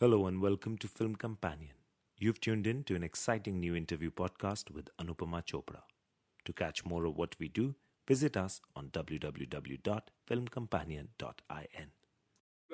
Hello 0.00 0.26
and 0.26 0.42
welcome 0.42 0.76
to 0.78 0.88
Film 0.88 1.14
Companion. 1.14 1.74
You've 2.18 2.40
tuned 2.40 2.66
in 2.66 2.82
to 2.84 2.94
an 2.96 3.02
exciting 3.04 3.60
new 3.60 3.76
interview 3.76 4.10
podcast 4.10 4.72
with 4.72 4.88
Anupama 5.00 5.46
Chopra. 5.46 5.82
To 6.46 6.52
catch 6.52 6.84
more 6.84 7.04
of 7.04 7.16
what 7.16 7.36
we 7.38 7.46
do, 7.46 7.76
visit 8.08 8.36
us 8.36 8.60
on 8.74 8.88
www.filmcompanion.in. 8.88 11.86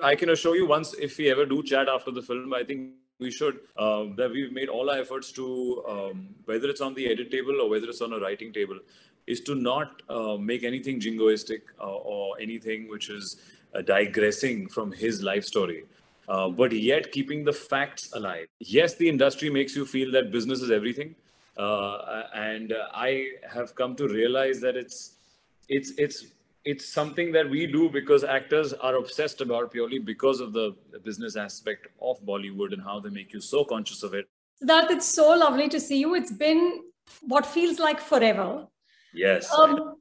I 0.01 0.15
can 0.15 0.31
assure 0.31 0.55
you, 0.55 0.65
once 0.65 0.95
if 0.95 1.19
we 1.19 1.29
ever 1.29 1.45
do 1.45 1.61
chat 1.61 1.87
after 1.87 2.09
the 2.09 2.23
film, 2.23 2.55
I 2.55 2.63
think 2.63 2.93
we 3.19 3.29
should 3.29 3.59
uh, 3.77 4.05
that 4.17 4.31
we've 4.31 4.51
made 4.51 4.69
all 4.69 4.89
our 4.89 4.97
efforts 4.97 5.31
to 5.33 5.85
um, 5.87 6.29
whether 6.45 6.69
it's 6.69 6.81
on 6.81 6.95
the 6.95 7.05
edit 7.05 7.29
table 7.29 7.61
or 7.61 7.69
whether 7.69 7.87
it's 7.87 8.01
on 8.01 8.13
a 8.13 8.19
writing 8.19 8.51
table, 8.51 8.79
is 9.27 9.41
to 9.41 9.53
not 9.53 10.01
uh, 10.09 10.37
make 10.37 10.63
anything 10.63 10.99
jingoistic 10.99 11.61
uh, 11.79 11.83
or 11.83 12.35
anything 12.41 12.89
which 12.89 13.11
is 13.11 13.37
uh, 13.75 13.83
digressing 13.83 14.67
from 14.67 14.91
his 14.91 15.21
life 15.21 15.45
story. 15.45 15.83
Uh, 16.31 16.47
but 16.47 16.71
yet 16.71 17.11
keeping 17.11 17.43
the 17.43 17.51
facts 17.51 18.13
alive. 18.13 18.47
Yes, 18.59 18.95
the 18.95 19.09
industry 19.09 19.49
makes 19.49 19.75
you 19.75 19.85
feel 19.85 20.11
that 20.13 20.31
business 20.31 20.61
is 20.61 20.71
everything, 20.71 21.13
uh, 21.57 22.23
and 22.33 22.73
I 22.93 23.31
have 23.53 23.75
come 23.75 23.97
to 23.97 24.07
realize 24.07 24.61
that 24.61 24.77
it's 24.77 25.15
it's 25.67 25.91
it's 25.97 26.27
it's 26.63 26.87
something 26.87 27.33
that 27.33 27.49
we 27.49 27.67
do 27.67 27.89
because 27.89 28.23
actors 28.23 28.71
are 28.71 28.95
obsessed 28.95 29.41
about 29.41 29.71
purely 29.73 29.99
because 29.99 30.39
of 30.39 30.53
the 30.53 30.73
business 31.03 31.35
aspect 31.35 31.87
of 32.01 32.21
Bollywood 32.21 32.71
and 32.71 32.81
how 32.81 32.99
they 33.01 33.09
make 33.09 33.33
you 33.33 33.41
so 33.41 33.65
conscious 33.65 34.01
of 34.01 34.13
it. 34.13 34.29
Sidharth, 34.63 34.91
it's 34.91 35.07
so 35.07 35.35
lovely 35.35 35.67
to 35.67 35.81
see 35.81 35.99
you. 35.99 36.15
It's 36.15 36.31
been 36.31 36.83
what 37.23 37.45
feels 37.45 37.77
like 37.79 37.99
forever. 37.99 38.67
Yes. 39.13 39.51
Um, 39.51 39.95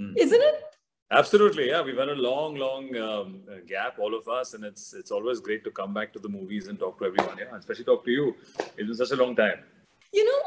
mm. 0.00 0.16
Isn't 0.16 0.40
it? 0.40 0.71
Absolutely, 1.12 1.68
yeah. 1.68 1.82
We've 1.82 1.98
had 1.98 2.08
a 2.08 2.14
long, 2.14 2.54
long 2.56 2.96
um, 2.96 3.42
gap, 3.66 3.98
all 3.98 4.14
of 4.14 4.28
us, 4.28 4.54
and 4.54 4.64
it's 4.64 4.94
it's 4.94 5.10
always 5.10 5.40
great 5.40 5.62
to 5.64 5.70
come 5.70 5.92
back 5.92 6.10
to 6.14 6.18
the 6.18 6.28
movies 6.28 6.68
and 6.68 6.78
talk 6.78 6.98
to 7.00 7.04
everyone. 7.04 7.36
Yeah, 7.36 7.54
especially 7.56 7.84
talk 7.84 8.04
to 8.06 8.10
you. 8.10 8.34
It's 8.78 8.86
been 8.88 8.94
such 8.94 9.10
a 9.10 9.16
long 9.22 9.36
time. 9.36 9.58
You 10.12 10.24
know, 10.24 10.40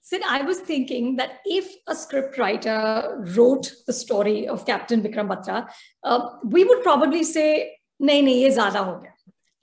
Sid, 0.00 0.22
I 0.26 0.40
was 0.42 0.60
thinking 0.60 1.16
that 1.16 1.40
if 1.44 1.66
a 1.86 1.92
scriptwriter 1.92 3.36
wrote 3.36 3.72
the 3.86 3.92
story 3.92 4.48
of 4.48 4.64
Captain 4.64 5.02
Vikram 5.02 5.28
Batra, 5.28 5.68
uh, 6.02 6.20
we 6.44 6.64
would 6.64 6.82
probably 6.82 7.22
say, 7.22 7.76
"Nahi, 8.02 8.22
nahi, 8.22 8.40
ye 8.40 8.50
zyada 8.56 8.84
ho 8.88 9.02
gaya." 9.02 9.14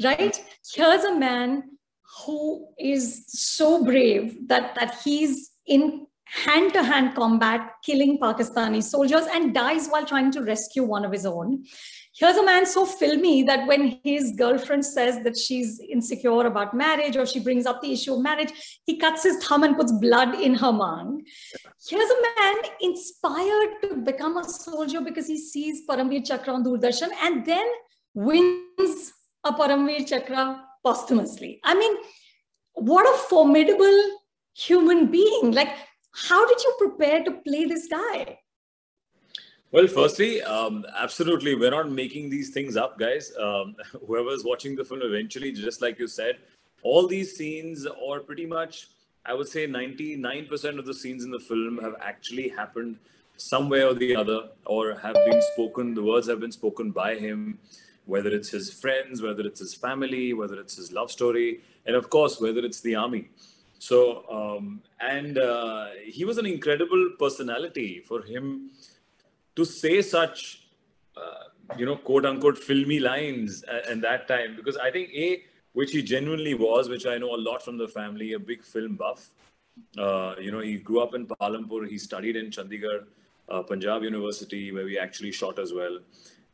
Right? 0.10 0.40
Here's 0.76 1.04
a 1.04 1.16
man 1.16 1.64
who 2.20 2.68
is 2.78 3.26
so 3.28 3.84
brave 3.84 4.48
that 4.50 4.76
that 4.76 5.00
he's 5.04 5.52
in 5.66 6.06
hand 6.32 6.74
to 6.74 6.84
hand 6.84 7.16
combat, 7.16 7.72
killing 7.84 8.20
Pakistani 8.20 8.84
soldiers, 8.84 9.26
and 9.34 9.54
dies 9.54 9.88
while 9.88 10.06
trying 10.06 10.32
to 10.32 10.42
rescue 10.42 10.84
one 10.84 11.06
of 11.06 11.12
his 11.12 11.26
own. 11.26 11.64
Here's 12.18 12.38
a 12.38 12.44
man 12.44 12.66
so 12.66 12.84
filmy 12.84 13.44
that 13.44 13.68
when 13.68 14.00
his 14.04 14.32
girlfriend 14.32 14.84
says 14.84 15.24
that 15.24 15.38
she's 15.38 15.80
insecure 15.80 16.48
about 16.48 16.74
marriage 16.74 17.16
or 17.16 17.28
she 17.28 17.40
brings 17.40 17.68
up 17.68 17.80
the 17.82 17.94
issue 17.94 18.16
of 18.16 18.22
marriage, 18.22 18.80
he 18.88 18.98
cuts 18.98 19.22
his 19.22 19.38
thumb 19.44 19.64
and 19.64 19.78
puts 19.78 19.92
blood 19.92 20.34
in 20.34 20.56
her 20.56 20.74
mang. 20.74 21.24
Here's 21.88 22.10
a 22.10 22.22
man 22.22 22.56
inspired 22.82 23.82
to 23.84 23.98
become 23.98 24.38
a 24.38 24.44
soldier 24.44 25.00
because 25.00 25.28
he 25.28 25.38
sees 25.38 25.86
Paramveer 25.88 26.26
Chakra 26.26 26.54
on 26.54 26.64
Doordarshan 26.64 27.10
and 27.22 27.46
then 27.46 27.68
wins 28.16 29.14
a 29.44 29.54
Paramveer 29.54 30.08
Chakra 30.08 30.64
posthumously. 30.84 31.60
I 31.64 31.76
mean, 31.76 31.98
what 32.74 33.06
a 33.06 33.18
formidable 33.30 34.02
human 34.56 35.12
being. 35.12 35.52
Like, 35.52 35.70
how 36.26 36.48
did 36.48 36.64
you 36.64 36.76
prepare 36.80 37.24
to 37.24 37.32
play 37.32 37.66
this 37.66 37.88
guy? 37.88 38.40
Well, 39.72 39.88
firstly, 39.88 40.42
um, 40.42 40.86
absolutely, 40.98 41.54
we're 41.54 41.72
not 41.72 41.92
making 41.92 42.30
these 42.30 42.50
things 42.50 42.76
up, 42.76 42.98
guys. 42.98 43.32
Um, 43.40 43.76
whoever's 44.08 44.44
watching 44.44 44.76
the 44.76 44.84
film 44.84 45.02
eventually, 45.04 45.52
just 45.52 45.82
like 45.82 46.00
you 46.00 46.08
said, 46.08 46.38
all 46.82 47.08
these 47.08 47.36
scenes, 47.36 47.86
or 47.86 48.22
pretty 48.22 48.46
much, 48.46 48.88
I 49.26 49.34
would 49.34 49.48
say 49.48 49.68
99% 49.68 50.80
of 50.80 50.86
the 50.86 50.94
scenes 50.94 51.24
in 51.24 51.32
the 51.32 51.40
film 51.40 51.80
have 51.82 51.96
actually 52.02 52.50
happened 52.50 52.98
somewhere 53.36 53.88
or 53.88 53.94
the 53.94 54.16
other, 54.16 54.50
or 54.66 54.98
have 54.98 55.16
been 55.26 55.42
spoken, 55.54 55.94
the 55.94 56.02
words 56.04 56.28
have 56.28 56.40
been 56.40 56.52
spoken 56.52 56.92
by 56.92 57.16
him, 57.16 57.60
whether 58.06 58.30
it's 58.30 58.50
his 58.50 58.74
friends, 58.74 59.22
whether 59.22 59.46
it's 59.46 59.60
his 59.60 59.76
family, 59.76 60.34
whether 60.34 60.60
it's 60.60 60.78
his 60.78 60.92
love 60.92 61.12
story, 61.12 61.62
and 61.86 61.96
of 61.96 62.10
course, 62.10 62.40
whether 62.40 62.62
it's 62.62 62.82
the 62.82 62.96
army. 62.96 63.30
So, 63.80 64.26
um, 64.30 64.82
and 65.00 65.38
uh, 65.38 65.88
he 66.06 66.26
was 66.26 66.38
an 66.38 66.46
incredible 66.46 67.12
personality 67.20 68.04
for 68.08 68.24
him 68.24 68.72
to 69.56 69.66
say 69.66 70.02
such, 70.02 70.68
uh, 71.16 71.76
you 71.78 71.86
know, 71.86 71.96
quote 71.96 72.26
unquote, 72.26 72.58
filmy 72.58 73.00
lines 73.00 73.64
at, 73.64 74.02
that 74.02 74.28
time. 74.28 74.56
Because 74.56 74.78
I 74.78 74.92
think, 74.92 75.10
A, 75.16 75.44
which 75.74 75.92
he 75.92 76.02
genuinely 76.02 76.54
was, 76.54 76.90
which 76.90 77.06
I 77.06 77.18
know 77.18 77.36
a 77.36 77.38
lot 77.38 77.64
from 77.64 77.78
the 77.78 77.88
family, 77.88 78.34
a 78.34 78.40
big 78.40 78.64
film 78.64 78.96
buff. 78.96 79.30
Uh, 79.98 80.34
you 80.40 80.52
know, 80.52 80.60
he 80.60 80.78
grew 80.78 81.02
up 81.02 81.14
in 81.14 81.28
Palampur, 81.28 81.88
he 81.88 82.00
studied 82.00 82.36
in 82.36 82.50
Chandigarh, 82.50 83.04
uh, 83.50 83.62
Punjab 83.62 84.02
University, 84.02 84.72
where 84.72 84.86
we 84.86 84.98
actually 84.98 85.32
shot 85.32 85.60
as 85.60 85.72
well. 85.72 86.00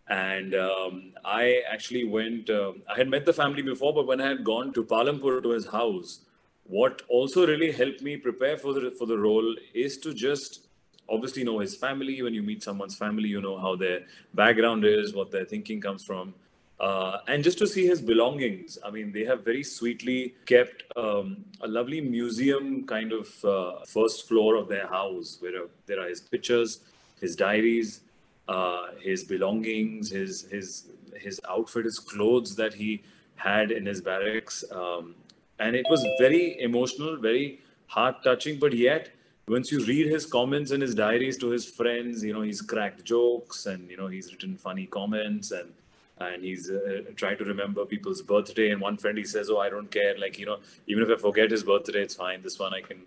And 0.09 0.53
um, 0.55 1.13
I 1.23 1.61
actually 1.71 2.03
went, 2.03 2.49
uh, 2.49 2.73
I 2.93 2.97
had 2.97 3.07
met 3.07 3.25
the 3.25 3.31
family 3.31 3.61
before, 3.61 3.93
but 3.93 4.07
when 4.07 4.19
I 4.19 4.27
had 4.27 4.43
gone 4.43 4.73
to 4.73 4.83
Palampur 4.83 5.41
to 5.41 5.49
his 5.51 5.65
house, 5.67 6.19
what 6.65 7.01
also 7.09 7.45
really 7.45 7.71
helped 7.71 8.01
me 8.01 8.17
prepare 8.17 8.57
for 8.57 8.73
the 8.73 8.91
for 8.91 9.05
the 9.05 9.17
role 9.17 9.55
is 9.73 9.97
to 9.97 10.13
just 10.13 10.67
obviously 11.09 11.43
know 11.43 11.59
his 11.59 11.75
family. 11.75 12.21
When 12.21 12.33
you 12.33 12.43
meet 12.43 12.63
someone's 12.63 12.95
family 12.95 13.29
you 13.29 13.41
know 13.41 13.57
how 13.57 13.75
their 13.75 14.01
background 14.33 14.85
is 14.85 15.13
what 15.13 15.31
their 15.31 15.45
thinking 15.45 15.81
comes 15.81 16.03
from 16.03 16.33
uh, 16.79 17.19
and 17.27 17.43
just 17.43 17.57
to 17.59 17.67
see 17.67 17.85
his 17.87 18.01
belongings. 18.01 18.77
I 18.85 18.89
mean 18.91 19.11
they 19.11 19.25
have 19.25 19.43
very 19.43 19.63
sweetly 19.63 20.35
kept 20.45 20.83
um, 20.95 21.45
a 21.61 21.67
lovely 21.67 22.01
museum 22.01 22.85
kind 22.85 23.11
of 23.13 23.45
uh, 23.45 23.85
first 23.85 24.27
floor 24.27 24.55
of 24.55 24.67
their 24.67 24.87
house 24.87 25.37
where 25.39 25.63
uh, 25.63 25.67
there 25.85 25.99
are 25.99 26.09
his 26.09 26.21
pictures 26.21 26.79
his 27.21 27.35
diaries 27.35 28.01
uh, 28.47 28.87
his 28.99 29.23
belongings 29.23 30.09
his 30.11 30.43
his 30.51 30.85
his 31.15 31.39
outfit 31.47 31.85
his 31.85 31.99
clothes 31.99 32.55
that 32.55 32.73
he 32.73 33.01
had 33.35 33.71
in 33.71 33.85
his 33.85 34.01
barracks. 34.01 34.63
Um, 34.71 35.15
and 35.63 35.75
it 35.75 35.85
was 35.89 36.05
very 36.19 36.59
emotional, 36.61 37.17
very 37.17 37.59
heart 37.87 38.23
touching. 38.23 38.59
But 38.59 38.73
yet, 38.73 39.09
once 39.47 39.71
you 39.71 39.83
read 39.85 40.07
his 40.07 40.25
comments 40.25 40.71
in 40.71 40.81
his 40.81 40.95
diaries 40.95 41.37
to 41.37 41.49
his 41.49 41.65
friends, 41.65 42.23
you 42.23 42.33
know 42.33 42.41
he's 42.41 42.61
cracked 42.73 43.03
jokes 43.03 43.65
and 43.65 43.89
you 43.89 43.97
know 43.97 44.07
he's 44.07 44.31
written 44.31 44.57
funny 44.57 44.85
comments 44.85 45.51
and 45.51 45.73
and 46.19 46.43
he's 46.43 46.69
uh, 46.69 47.01
tried 47.15 47.39
to 47.39 47.45
remember 47.45 47.85
people's 47.85 48.21
birthday. 48.21 48.69
And 48.71 48.81
one 48.81 48.97
friend 48.97 49.17
he 49.17 49.25
says, 49.25 49.49
"Oh, 49.49 49.59
I 49.59 49.69
don't 49.69 49.91
care. 49.91 50.17
Like 50.17 50.37
you 50.39 50.45
know, 50.45 50.59
even 50.87 51.03
if 51.03 51.17
I 51.17 51.21
forget 51.21 51.51
his 51.51 51.63
birthday, 51.71 52.01
it's 52.01 52.15
fine. 52.15 52.41
This 52.41 52.59
one 52.59 52.73
I 52.73 52.81
can 52.81 53.01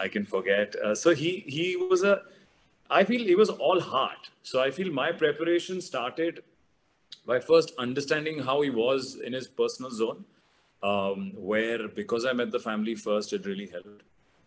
I 0.00 0.08
can 0.08 0.24
forget." 0.24 0.76
Uh, 0.76 0.94
so 0.94 1.14
he 1.14 1.44
he 1.56 1.76
was 1.76 2.04
a 2.12 2.22
I 2.90 3.04
feel 3.04 3.24
he 3.24 3.36
was 3.42 3.50
all 3.50 3.80
heart. 3.80 4.30
So 4.42 4.62
I 4.62 4.70
feel 4.70 4.92
my 4.92 5.12
preparation 5.12 5.80
started 5.80 6.42
by 7.26 7.38
first 7.40 7.72
understanding 7.78 8.42
how 8.50 8.60
he 8.60 8.70
was 8.70 9.16
in 9.24 9.32
his 9.32 9.46
personal 9.46 9.90
zone 9.90 10.24
um, 10.82 11.32
where 11.36 11.88
because 11.88 12.24
I 12.24 12.32
met 12.32 12.50
the 12.50 12.60
family 12.60 12.94
first, 12.94 13.32
it 13.32 13.46
really 13.46 13.66
helped. 13.66 14.02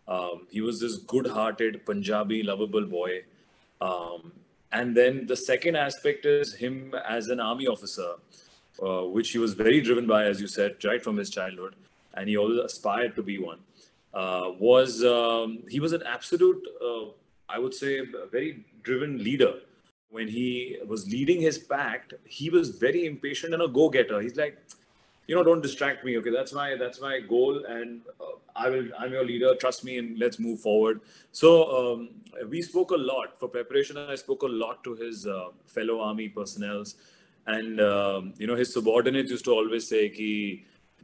Um, 0.08 0.46
he 0.50 0.60
was 0.60 0.80
this 0.80 0.96
good-hearted 0.96 1.84
Punjabi, 1.84 2.42
lovable 2.42 2.86
boy. 2.86 3.22
Um, 3.80 4.32
and 4.72 4.96
then 4.96 5.26
the 5.26 5.36
second 5.36 5.76
aspect 5.76 6.26
is 6.26 6.54
him 6.54 6.94
as 7.08 7.28
an 7.28 7.40
army 7.40 7.66
officer, 7.66 8.14
uh, 8.82 9.02
which 9.02 9.30
he 9.30 9.38
was 9.38 9.54
very 9.54 9.80
driven 9.80 10.06
by, 10.06 10.24
as 10.24 10.40
you 10.40 10.46
said, 10.46 10.76
right 10.84 11.02
from 11.02 11.16
his 11.16 11.30
childhood, 11.30 11.74
and 12.14 12.28
he 12.28 12.36
always 12.36 12.58
aspired 12.58 13.16
to 13.16 13.22
be 13.22 13.38
one. 13.38 13.58
Uh, 14.14 14.52
was 14.58 15.04
um, 15.04 15.62
he 15.68 15.80
was 15.80 15.92
an 15.92 16.02
absolute, 16.04 16.62
uh, 16.82 17.06
I 17.48 17.58
would 17.58 17.74
say, 17.74 18.00
very 18.30 18.64
driven 18.82 19.22
leader. 19.22 19.54
When 20.10 20.28
he 20.28 20.78
was 20.86 21.06
leading 21.08 21.40
his 21.40 21.58
pact, 21.58 22.14
he 22.24 22.48
was 22.48 22.70
very 22.70 23.06
impatient 23.06 23.52
and 23.52 23.62
a 23.62 23.68
go-getter. 23.68 24.20
He's 24.20 24.36
like, 24.36 24.56
you 25.27 25.35
know, 25.35 25.43
don't 25.43 25.61
distract 25.61 26.03
me. 26.03 26.17
Okay, 26.17 26.31
that's 26.31 26.53
my 26.53 26.75
that's 26.75 26.99
my 27.01 27.19
goal, 27.19 27.63
and 27.65 28.01
uh, 28.19 28.33
I 28.55 28.69
will. 28.69 28.87
I'm 28.99 29.13
your 29.13 29.23
leader. 29.25 29.55
Trust 29.55 29.85
me, 29.85 29.97
and 29.97 30.19
let's 30.19 30.39
move 30.39 30.59
forward. 30.59 30.99
So 31.31 31.51
um, 31.77 32.09
we 32.49 32.61
spoke 32.61 32.91
a 32.91 32.97
lot 32.97 33.39
for 33.39 33.47
preparation. 33.47 33.97
I 33.97 34.15
spoke 34.15 34.43
a 34.43 34.51
lot 34.63 34.83
to 34.83 34.95
his 34.95 35.25
uh, 35.27 35.49
fellow 35.67 36.01
army 36.01 36.27
personnel, 36.29 36.83
and 37.47 37.79
um, 37.79 38.33
you 38.37 38.47
know, 38.47 38.55
his 38.55 38.73
subordinates 38.73 39.31
used 39.31 39.45
to 39.45 39.53
always 39.53 39.87
say 39.87 40.09
कि 40.09 40.31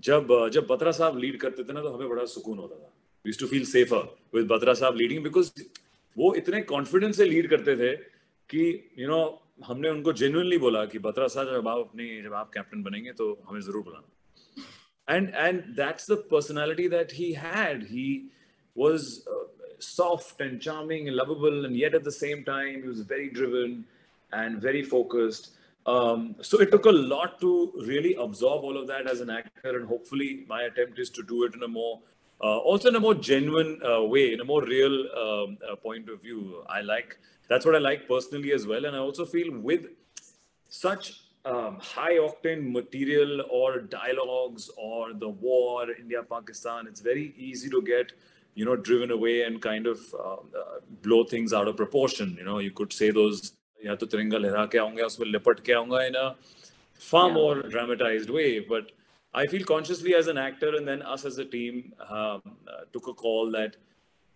जब 0.04 0.28
जब 0.54 0.68
बत्रा 0.68 0.92
साहब 0.92 1.18
lead 1.18 1.40
करते 1.40 1.64
थे 1.64 1.74
ना 1.74 1.82
तो 1.82 1.94
हमें 1.94 2.10
बड़ा 2.10 2.26
सुकून 2.36 2.58
होता 2.58 2.76
था 2.76 2.92
used 3.26 3.40
to 3.40 3.48
feel 3.48 3.66
safer 3.66 4.04
with 4.34 4.48
Batra 4.48 4.74
साहब 4.82 4.98
leading 4.98 5.24
because 5.24 5.52
वो 6.18 6.34
इतने 6.36 6.62
कॉन्फिडेंस 6.70 7.18
से 7.18 7.26
लीड 7.26 7.50
करते 7.50 7.76
थे 7.78 7.96
कि 8.50 8.62
यू 9.00 9.06
you 9.06 9.08
नो 9.08 9.18
know, 9.18 9.40
हमने 9.67 9.89
उनको 9.89 10.13
जेन्युइनली 10.23 10.59
बोला 10.65 10.85
कि 10.93 10.99
बत्रा 11.07 11.27
साहब 11.35 11.55
जब 11.55 11.69
आप 11.69 11.79
अपनी 11.79 12.09
जब 12.23 12.35
आप 12.43 12.51
कैप्टन 12.55 12.83
बनेंगे 12.83 13.13
तो 13.23 13.27
हमें 13.49 13.61
ज़रूर 13.61 13.83
बुलाना 13.89 14.09
and 15.13 15.65
that's 15.79 16.05
the 16.09 16.17
personality 16.33 16.85
that 16.91 17.11
he 17.21 17.33
had 17.39 17.81
he 17.95 18.05
was 18.83 19.09
uh, 19.33 19.41
soft 19.87 20.45
and 20.45 20.61
charming 20.67 21.09
and 21.09 21.17
lovable 21.21 21.67
and 21.69 21.77
yet 21.77 21.97
at 21.99 22.05
the 22.05 22.15
same 22.19 22.45
time 22.51 22.85
he 22.85 22.93
was 22.93 23.01
very 23.15 23.29
driven 23.39 23.75
and 24.43 24.63
very 24.69 24.85
focused 24.93 25.51
Um, 25.85 26.37
so 26.41 26.61
it 26.61 26.71
took 26.71 26.87
a 26.87 26.91
lot 26.93 27.41
to 27.41 27.73
really 27.87 28.15
absorb 28.15 28.63
all 28.63 28.77
of 28.77 28.87
that 28.87 29.09
as 29.09 29.21
an 29.21 29.31
actor, 29.31 29.77
and 29.77 29.87
hopefully, 29.87 30.45
my 30.49 30.63
attempt 30.63 30.99
is 30.99 31.11
to 31.11 31.23
do 31.23 31.45
it 31.45 31.55
in 31.55 31.63
a 31.65 31.69
more, 31.69 32.01
uh, 32.41 32.59
also 32.59 32.89
in 32.89 32.95
a 32.95 33.01
more 33.01 33.15
genuine 33.15 33.81
uh, 33.85 34.03
way, 34.05 34.33
in 34.33 34.41
a 34.41 34.45
more 34.45 34.63
real 34.63 34.93
um, 35.17 35.59
uh, 35.69 35.75
point 35.77 36.09
of 36.09 36.23
view. 36.23 36.63
I 36.69 36.83
like 36.83 37.19
that's 37.52 37.66
what 37.66 37.76
I 37.76 37.80
like 37.80 38.08
personally 38.08 38.52
as 38.52 38.68
well, 38.68 38.86
and 38.86 38.96
I 38.96 39.00
also 39.00 39.26
feel 39.26 39.52
with 39.58 39.88
such 40.70 41.22
um, 41.46 41.78
high 41.80 42.16
octane 42.16 42.72
material 42.72 43.42
or 43.50 43.80
dialogues 43.80 44.70
or 44.78 45.14
the 45.14 45.30
war, 45.30 45.90
India 45.92 46.24
Pakistan, 46.24 46.88
it's 46.88 47.00
very 47.00 47.34
easy 47.38 47.70
to 47.70 47.82
get 47.82 48.12
you 48.56 48.66
know 48.66 48.76
driven 48.76 49.12
away 49.12 49.44
and 49.44 49.62
kind 49.62 49.88
of 49.88 50.00
um, 50.26 50.40
uh, 50.58 50.80
blow 51.04 51.24
things 51.24 51.54
out 51.54 51.68
of 51.68 51.78
proportion. 51.78 52.36
You 52.38 52.46
know, 52.46 52.60
you 52.60 52.72
could 52.72 52.92
say 52.92 53.12
those 53.12 53.54
या 53.86 53.96
तो 53.96 54.06
तिरंगा 54.12 54.38
लहरा 54.38 54.66
के 54.74 54.78
आऊंगा 54.78 55.06
उसमें 55.06 55.28
लिपट 55.28 55.60
के 55.66 55.74
आऊंगा 55.74 56.08
in 56.08 56.16
a 56.16 56.36
far 56.94 57.28
yeah. 57.28 57.34
more 57.34 57.62
dramatized 57.62 58.30
way. 58.30 58.60
But 58.60 58.92
I 59.34 59.46
feel 59.46 59.64
consciously 59.64 60.16
as 60.16 60.28
an 60.28 60.38
actor 60.38 60.76
and 60.76 60.88
then 60.88 61.02
us 61.02 61.26
as 61.26 61.38
a 61.38 61.46
team 61.46 61.94
um, 62.10 62.42
uh, 62.68 62.86
took 62.92 63.08
a 63.08 63.14
call 63.14 63.52
that 63.52 63.76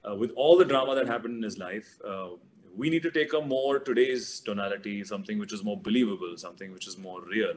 uh, 0.08 0.16
with 0.16 0.32
all 0.36 0.58
the 0.58 0.66
drama 0.66 0.96
that 0.96 1.08
happened 1.08 1.38
in 1.38 1.44
his 1.44 1.58
life, 1.58 1.90
uh, 2.08 2.30
we 2.77 2.91
need 2.91 3.03
to 3.03 3.11
take 3.11 3.33
a 3.33 3.41
more 3.41 3.79
today's 3.79 4.41
tonality, 4.41 5.05
something 5.05 5.39
which 5.39 5.53
is 5.53 5.63
more 5.65 5.77
believable, 5.77 6.37
something 6.37 6.73
which 6.73 6.87
is 6.87 6.99
more 6.99 7.21
real, 7.23 7.55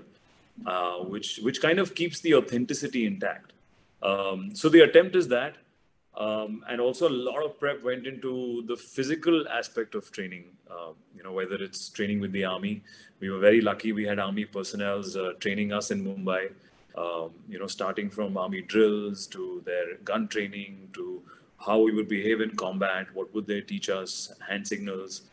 uh, 0.66 0.98
which 0.98 1.40
which 1.44 1.62
kind 1.62 1.80
of 1.80 1.96
keeps 1.96 2.22
the 2.22 2.36
authenticity 2.36 3.06
intact. 3.06 3.54
Um, 4.02 4.56
so 4.56 4.70
the 4.70 4.82
attempt 4.82 5.16
is 5.16 5.28
that 5.28 5.58
um, 6.20 6.66
and 6.68 6.82
also 6.82 7.08
a 7.08 7.10
lot 7.10 7.44
of 7.44 7.60
prep 7.60 7.82
went 7.84 8.06
into 8.06 8.64
the 8.68 8.76
physical 8.76 9.48
aspect 9.48 9.96
of 9.96 10.12
training. 10.12 10.46
Uh, 10.70 10.92
you 11.16 11.24
know, 11.24 11.32
whether 11.32 11.56
it's 11.56 11.90
training 11.90 12.20
with 12.20 12.32
the 12.34 12.44
army, 12.44 12.82
we 13.20 13.30
were 13.30 13.40
very 13.40 13.62
lucky. 13.62 13.94
We 13.94 14.06
had 14.06 14.20
army 14.20 14.46
personnel 14.46 15.04
uh, 15.18 15.34
training 15.40 15.72
us 15.72 15.92
in 15.92 16.04
Mumbai. 16.04 16.52
Um, 16.98 17.32
you 17.48 17.58
know, 17.58 17.68
starting 17.68 18.10
from 18.10 18.36
army 18.36 18.62
drills 18.62 19.28
to 19.28 19.62
their 19.66 19.96
gun 20.04 20.28
training 20.28 20.90
to 20.94 21.22
how 21.66 21.80
we 21.80 21.92
would 21.92 22.08
behave 22.08 22.42
in 22.42 22.52
combat, 22.56 23.08
what 23.14 23.34
would 23.34 23.48
they 23.48 23.62
teach 23.62 23.90
us, 23.90 24.34
hand 24.48 24.68
signals, 24.68 25.24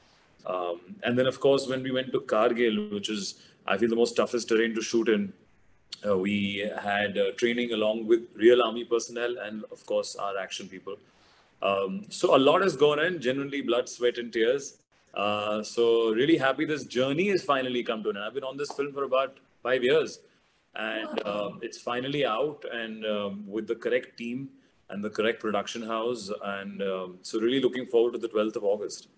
um, 0.46 0.80
and 1.02 1.18
then 1.18 1.26
of 1.26 1.40
course 1.40 1.66
when 1.66 1.82
we 1.82 1.90
went 1.90 2.12
to 2.12 2.20
Kargil, 2.20 2.92
which 2.92 3.08
is 3.08 3.42
I 3.66 3.76
feel 3.76 3.88
the 3.88 3.96
most 3.96 4.16
toughest 4.16 4.48
terrain 4.48 4.74
to 4.74 4.82
shoot 4.82 5.08
in, 5.08 5.32
uh, 6.06 6.16
we 6.16 6.70
had 6.80 7.18
uh, 7.18 7.32
training 7.32 7.72
along 7.72 8.06
with 8.06 8.20
real 8.34 8.62
army 8.62 8.84
personnel 8.84 9.36
and, 9.42 9.64
of 9.72 9.84
course, 9.86 10.14
our 10.16 10.36
action 10.38 10.68
people. 10.68 10.96
Um, 11.62 12.04
so 12.10 12.36
a 12.36 12.38
lot 12.38 12.62
has 12.62 12.76
gone 12.76 13.00
in, 13.00 13.20
genuinely 13.20 13.62
blood, 13.62 13.88
sweat, 13.88 14.18
and 14.18 14.32
tears. 14.32 14.78
Uh, 15.14 15.62
so 15.62 16.12
really 16.12 16.36
happy 16.36 16.64
this 16.64 16.84
journey 16.84 17.28
has 17.30 17.42
finally 17.42 17.82
come 17.82 18.02
to 18.02 18.10
an 18.10 18.16
end. 18.16 18.24
I've 18.24 18.34
been 18.34 18.44
on 18.44 18.56
this 18.56 18.70
film 18.72 18.92
for 18.92 19.04
about 19.04 19.38
five 19.62 19.82
years, 19.82 20.20
and 20.74 21.26
um, 21.26 21.58
it's 21.62 21.78
finally 21.78 22.26
out, 22.26 22.64
and 22.70 23.04
um, 23.06 23.44
with 23.48 23.66
the 23.66 23.74
correct 23.74 24.18
team 24.18 24.50
and 24.90 25.02
the 25.02 25.10
correct 25.10 25.40
production 25.40 25.82
house, 25.82 26.30
and 26.44 26.82
um, 26.82 27.18
so 27.22 27.40
really 27.40 27.60
looking 27.60 27.86
forward 27.86 28.12
to 28.12 28.18
the 28.18 28.28
12th 28.28 28.56
of 28.56 28.64
August. 28.64 29.08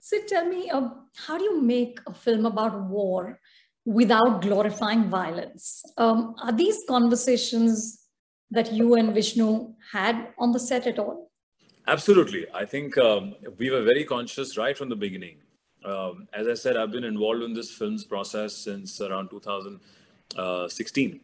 So 0.00 0.18
tell 0.26 0.44
me, 0.44 0.70
uh, 0.70 0.88
how 1.14 1.38
do 1.38 1.44
you 1.44 1.60
make 1.60 2.00
a 2.06 2.12
film 2.12 2.46
about 2.46 2.88
war 2.88 3.40
without 3.84 4.42
glorifying 4.42 5.10
violence. 5.10 5.82
Um, 5.98 6.34
are 6.42 6.52
these 6.52 6.78
conversations 6.88 8.06
that 8.50 8.72
you 8.72 8.94
and 8.94 9.14
Vishnu 9.14 9.74
had 9.92 10.28
on 10.38 10.52
the 10.52 10.60
set 10.60 10.86
at 10.86 10.98
all? 10.98 11.30
Absolutely. 11.86 12.46
I 12.54 12.64
think 12.64 12.96
um, 12.98 13.34
we 13.58 13.70
were 13.70 13.82
very 13.82 14.04
conscious 14.04 14.56
right 14.56 14.78
from 14.78 14.88
the 14.88 14.96
beginning. 14.96 15.38
Um, 15.84 16.28
as 16.32 16.46
I 16.46 16.54
said, 16.54 16.76
I've 16.76 16.92
been 16.92 17.02
involved 17.02 17.42
in 17.42 17.54
this 17.54 17.72
film's 17.72 18.04
process 18.04 18.54
since 18.54 19.00
around 19.00 19.30
2016. 19.30 21.20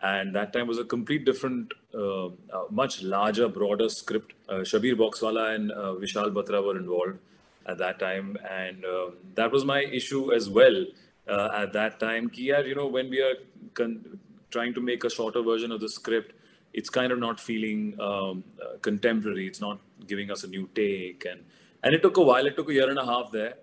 And 0.00 0.34
that 0.34 0.52
time 0.52 0.68
was 0.68 0.78
a 0.78 0.84
complete 0.84 1.24
different, 1.24 1.74
uh, 1.92 2.26
uh, 2.26 2.30
much 2.70 3.02
larger, 3.02 3.48
broader 3.48 3.88
script. 3.88 4.34
Uh, 4.48 4.58
Shabbir 4.58 4.94
Boxwala 4.94 5.54
and 5.54 5.72
uh, 5.72 5.94
Vishal 5.94 6.32
Batra 6.32 6.64
were 6.64 6.76
involved 6.76 7.18
at 7.66 7.78
that 7.78 7.98
time. 7.98 8.36
And 8.48 8.84
um, 8.84 9.14
that 9.34 9.50
was 9.50 9.64
my 9.64 9.80
issue 9.82 10.32
as 10.32 10.48
well 10.48 10.86
uh, 11.28 11.50
at 11.52 11.72
that 11.72 11.98
time. 11.98 12.30
Ki, 12.30 12.42
you 12.42 12.74
know, 12.74 12.86
when 12.86 13.10
we 13.10 13.20
are 13.20 13.34
con- 13.74 14.20
trying 14.50 14.72
to 14.74 14.80
make 14.80 15.04
a 15.04 15.10
shorter 15.10 15.42
version 15.42 15.72
of 15.72 15.80
the 15.80 15.88
script, 15.88 16.32
it's 16.72 16.90
kind 16.90 17.12
of 17.12 17.18
not 17.18 17.40
feeling 17.40 17.98
um, 18.00 18.44
uh, 18.62 18.78
contemporary. 18.82 19.46
It's 19.46 19.60
not 19.60 19.80
giving 20.06 20.30
us 20.30 20.44
a 20.44 20.48
new 20.48 20.68
take, 20.74 21.26
and 21.28 21.44
and 21.82 21.94
it 21.94 22.02
took 22.02 22.16
a 22.16 22.22
while. 22.22 22.46
It 22.46 22.56
took 22.56 22.68
a 22.70 22.72
year 22.72 22.88
and 22.88 22.98
a 22.98 23.04
half 23.04 23.32
there, 23.32 23.54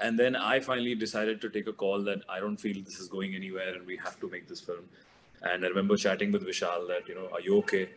and 0.00 0.18
then 0.18 0.36
I 0.36 0.60
finally 0.60 0.94
decided 0.94 1.40
to 1.42 1.50
take 1.50 1.66
a 1.66 1.72
call 1.72 2.02
that 2.04 2.22
I 2.28 2.40
don't 2.40 2.56
feel 2.56 2.82
this 2.82 2.98
is 2.98 3.08
going 3.08 3.34
anywhere, 3.34 3.74
and 3.74 3.86
we 3.86 3.96
have 3.96 4.18
to 4.20 4.30
make 4.30 4.48
this 4.48 4.60
film. 4.60 4.88
And 5.44 5.64
I 5.64 5.68
remember 5.68 5.96
chatting 5.96 6.32
with 6.32 6.46
Vishal 6.46 6.88
that 6.88 7.08
you 7.08 7.14
know, 7.14 7.28
are 7.32 7.40
you 7.40 7.58
okay? 7.58 7.90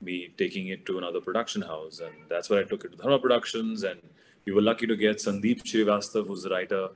Me 0.00 0.32
taking 0.36 0.68
it 0.68 0.86
to 0.86 0.98
another 0.98 1.20
production 1.20 1.62
house, 1.62 2.00
and 2.00 2.14
that's 2.28 2.48
where 2.50 2.60
I 2.60 2.64
took 2.64 2.84
it 2.84 2.92
to 2.92 2.96
Dharma 2.96 3.18
Productions, 3.18 3.82
and 3.82 4.00
we 4.44 4.52
were 4.52 4.62
lucky 4.62 4.86
to 4.86 4.96
get 4.96 5.18
Sandeep 5.18 5.64
Srivastav, 5.64 6.26
who's 6.26 6.44
the 6.44 6.50
writer 6.50 6.90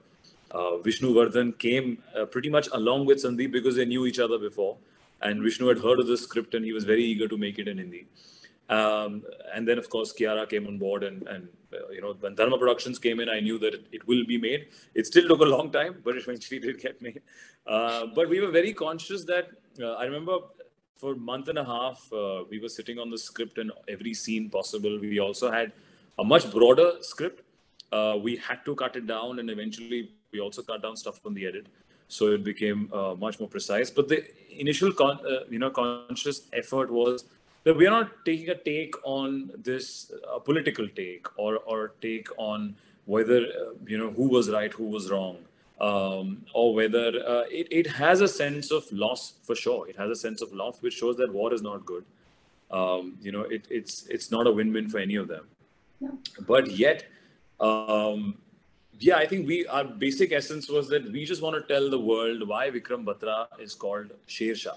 uh, 0.52 0.76
Vishnu 0.78 1.14
Vardhan 1.14 1.58
came 1.58 2.02
uh, 2.14 2.26
pretty 2.26 2.50
much 2.50 2.68
along 2.72 3.06
with 3.06 3.18
Sandeep 3.18 3.52
because 3.52 3.76
they 3.76 3.86
knew 3.86 4.06
each 4.06 4.18
other 4.18 4.38
before. 4.38 4.76
And 5.20 5.42
Vishnu 5.42 5.66
had 5.66 5.78
heard 5.78 5.98
of 6.00 6.06
the 6.06 6.16
script 6.16 6.54
and 6.54 6.64
he 6.64 6.72
was 6.72 6.84
very 6.84 7.04
eager 7.04 7.26
to 7.28 7.38
make 7.38 7.58
it 7.58 7.68
in 7.68 7.78
Hindi. 7.78 8.06
Um, 8.68 9.22
and 9.54 9.66
then, 9.66 9.78
of 9.78 9.88
course, 9.88 10.12
Kiara 10.12 10.48
came 10.48 10.66
on 10.66 10.78
board. 10.78 11.04
And, 11.04 11.26
and 11.28 11.48
uh, 11.72 11.88
you 11.90 12.00
know, 12.00 12.14
when 12.20 12.34
Dharma 12.34 12.58
Productions 12.58 12.98
came 12.98 13.20
in, 13.20 13.28
I 13.28 13.40
knew 13.40 13.58
that 13.58 13.74
it, 13.74 13.86
it, 13.92 14.06
will 14.06 14.24
be 14.26 14.38
made. 14.38 14.68
It 14.94 15.06
still 15.06 15.26
took 15.26 15.40
a 15.40 15.44
long 15.44 15.70
time, 15.70 16.00
but 16.04 16.16
it 16.16 16.24
eventually 16.24 16.60
did 16.60 16.80
get 16.80 17.00
made. 17.00 17.22
Uh, 17.66 18.06
but 18.14 18.28
we 18.28 18.40
were 18.40 18.50
very 18.50 18.72
conscious 18.72 19.24
that 19.24 19.48
uh, 19.80 19.92
I 19.94 20.04
remember 20.04 20.38
for 20.96 21.12
a 21.12 21.16
month 21.16 21.48
and 21.48 21.58
a 21.58 21.64
half, 21.64 22.12
uh, 22.12 22.44
we 22.48 22.60
were 22.60 22.68
sitting 22.68 22.98
on 22.98 23.10
the 23.10 23.18
script 23.18 23.58
and 23.58 23.72
every 23.88 24.14
scene 24.14 24.48
possible. 24.50 24.98
We 24.98 25.18
also 25.18 25.50
had 25.50 25.72
a 26.18 26.24
much 26.24 26.50
broader 26.50 26.92
script. 27.00 27.42
we 28.22 28.36
had 28.36 28.64
to 28.66 28.74
cut 28.74 28.96
it 28.96 29.06
down 29.06 29.38
and 29.38 29.50
eventually 29.50 30.10
we 30.32 30.40
also 30.40 30.62
cut 30.62 30.82
down 30.82 30.96
stuff 30.96 31.20
from 31.20 31.34
the 31.34 31.46
edit, 31.46 31.66
so 32.08 32.32
it 32.32 32.42
became 32.42 32.90
uh, 32.92 33.14
much 33.14 33.38
more 33.38 33.48
precise. 33.48 33.90
But 33.90 34.08
the 34.08 34.24
initial, 34.50 34.92
con- 34.92 35.20
uh, 35.26 35.44
you 35.50 35.58
know, 35.58 35.70
conscious 35.70 36.42
effort 36.52 36.90
was 36.90 37.24
that 37.64 37.76
we 37.76 37.86
are 37.86 37.90
not 37.90 38.24
taking 38.24 38.48
a 38.48 38.54
take 38.54 38.94
on 39.04 39.50
this 39.62 40.10
uh, 40.28 40.38
political 40.38 40.88
take 40.88 41.26
or 41.38 41.58
or 41.58 41.92
take 42.00 42.28
on 42.38 42.74
whether 43.04 43.40
uh, 43.40 43.72
you 43.86 43.98
know 43.98 44.10
who 44.10 44.28
was 44.28 44.50
right, 44.50 44.72
who 44.72 44.86
was 44.86 45.10
wrong. 45.10 45.36
Um, 45.90 46.44
or 46.54 46.74
whether 46.74 47.08
uh, 47.26 47.44
it, 47.50 47.66
it 47.72 47.86
has 47.88 48.20
a 48.20 48.28
sense 48.28 48.70
of 48.70 48.84
loss 48.92 49.34
for 49.42 49.56
sure. 49.56 49.88
It 49.88 49.96
has 49.96 50.10
a 50.10 50.14
sense 50.14 50.40
of 50.40 50.52
loss, 50.52 50.80
which 50.80 50.94
shows 50.94 51.16
that 51.16 51.32
war 51.32 51.52
is 51.52 51.60
not 51.60 51.84
good. 51.84 52.04
Um, 52.70 53.18
you 53.20 53.32
know, 53.32 53.42
it, 53.56 53.66
it's 53.68 54.06
it's 54.06 54.30
not 54.30 54.46
a 54.46 54.52
win-win 54.52 54.88
for 54.88 54.98
any 54.98 55.16
of 55.16 55.26
them. 55.26 55.48
Yeah. 56.00 56.10
But 56.46 56.70
yet, 56.70 57.04
um, 57.58 58.38
yeah, 59.00 59.16
I 59.16 59.26
think 59.26 59.48
we 59.48 59.66
our 59.66 59.84
basic 59.84 60.32
essence 60.32 60.68
was 60.68 60.88
that 60.90 61.10
we 61.10 61.24
just 61.24 61.42
want 61.42 61.56
to 61.56 61.74
tell 61.74 61.90
the 61.90 61.98
world 61.98 62.46
why 62.46 62.70
Vikram 62.70 63.04
Batra 63.04 63.46
is 63.58 63.74
called 63.74 64.12
Sher 64.26 64.54
Shah. 64.54 64.76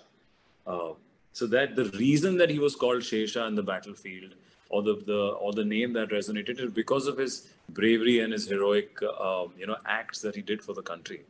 Uh, 0.66 0.94
so 1.34 1.46
that 1.48 1.76
the 1.76 1.86
reason 2.00 2.38
that 2.38 2.50
he 2.50 2.58
was 2.58 2.76
called 2.76 3.04
Sher 3.04 3.28
Shah 3.28 3.46
in 3.46 3.56
the 3.56 3.64
battlefield, 3.64 4.34
or 4.70 4.82
the, 4.82 4.96
the 5.06 5.22
or 5.44 5.54
the 5.54 5.66
name 5.66 5.94
that 5.94 6.10
resonated, 6.10 6.60
is 6.60 6.72
because 6.72 7.08
of 7.08 7.18
his 7.18 7.50
bravery 7.70 8.20
and 8.20 8.34
his 8.34 8.48
heroic, 8.48 9.00
uh, 9.02 9.46
you 9.58 9.68
know, 9.68 9.78
acts 9.86 10.22
that 10.22 10.36
he 10.36 10.42
did 10.42 10.62
for 10.62 10.74
the 10.74 10.82
country. 10.82 11.22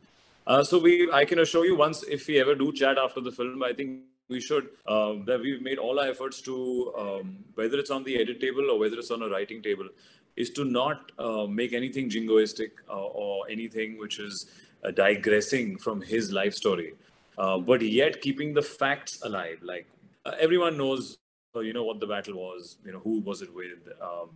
Uh, 0.48 0.64
so 0.64 0.78
we, 0.78 1.12
I 1.12 1.26
can 1.26 1.40
assure 1.40 1.66
you, 1.66 1.76
once 1.76 2.04
if 2.04 2.28
we 2.28 2.40
ever 2.40 2.56
do 2.56 2.72
chat 2.72 2.98
after 2.98 3.20
the 3.20 3.32
film, 3.32 3.64
I 3.64 3.74
think 3.74 4.02
we 4.28 4.40
should 4.42 4.70
uh, 4.88 5.14
that 5.26 5.40
we've 5.40 5.62
made 5.62 5.78
all 5.78 6.00
our 6.00 6.08
efforts 6.08 6.42
to 6.42 6.94
um, 6.98 7.38
whether 7.54 7.78
it's 7.78 7.92
on 7.92 8.04
the 8.04 8.20
edit 8.20 8.40
table 8.40 8.72
or 8.72 8.80
whether 8.80 8.98
it's 8.98 9.12
on 9.12 9.22
a 9.22 9.30
writing 9.30 9.62
table 9.62 9.88
is 10.36 10.50
to 10.50 10.66
not 10.66 11.12
uh, 11.20 11.46
make 11.46 11.74
anything 11.74 12.10
jingoistic 12.10 12.72
uh, 12.90 12.94
or 12.94 13.50
anything 13.50 13.98
which 13.98 14.20
is 14.20 14.48
uh, 14.84 14.92
digressing 14.92 15.78
from 15.78 16.02
his 16.02 16.32
life 16.32 16.54
story, 16.54 16.94
uh, 17.38 17.58
but 17.58 17.82
yet 17.82 18.22
keeping 18.22 18.54
the 18.54 18.62
facts 18.62 19.22
alive. 19.24 19.60
Like 19.62 19.88
uh, 20.26 20.32
everyone 20.40 20.78
knows, 20.78 21.18
you 21.62 21.74
know, 21.74 21.84
what 21.84 22.00
the 22.00 22.08
battle 22.08 22.36
was, 22.36 22.78
you 22.86 22.92
know, 22.92 23.00
who 23.00 23.20
was 23.20 23.42
it 23.42 23.54
with. 23.54 23.88
Um, 24.02 24.30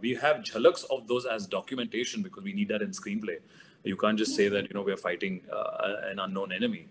we 0.00 0.14
have 0.14 0.38
jhalaks 0.38 0.84
of 0.90 1.08
those 1.08 1.24
as 1.24 1.46
documentation 1.46 2.22
because 2.22 2.44
we 2.44 2.52
need 2.52 2.68
that 2.68 2.82
in 2.82 2.90
screenplay. 2.90 3.38
You 3.84 3.96
can't 3.96 4.18
just 4.18 4.36
say 4.36 4.48
that, 4.48 4.64
you 4.68 4.74
know, 4.74 4.82
we're 4.82 4.96
fighting 4.96 5.40
an 6.04 6.18
unknown 6.18 6.52
enemy. 6.52 6.88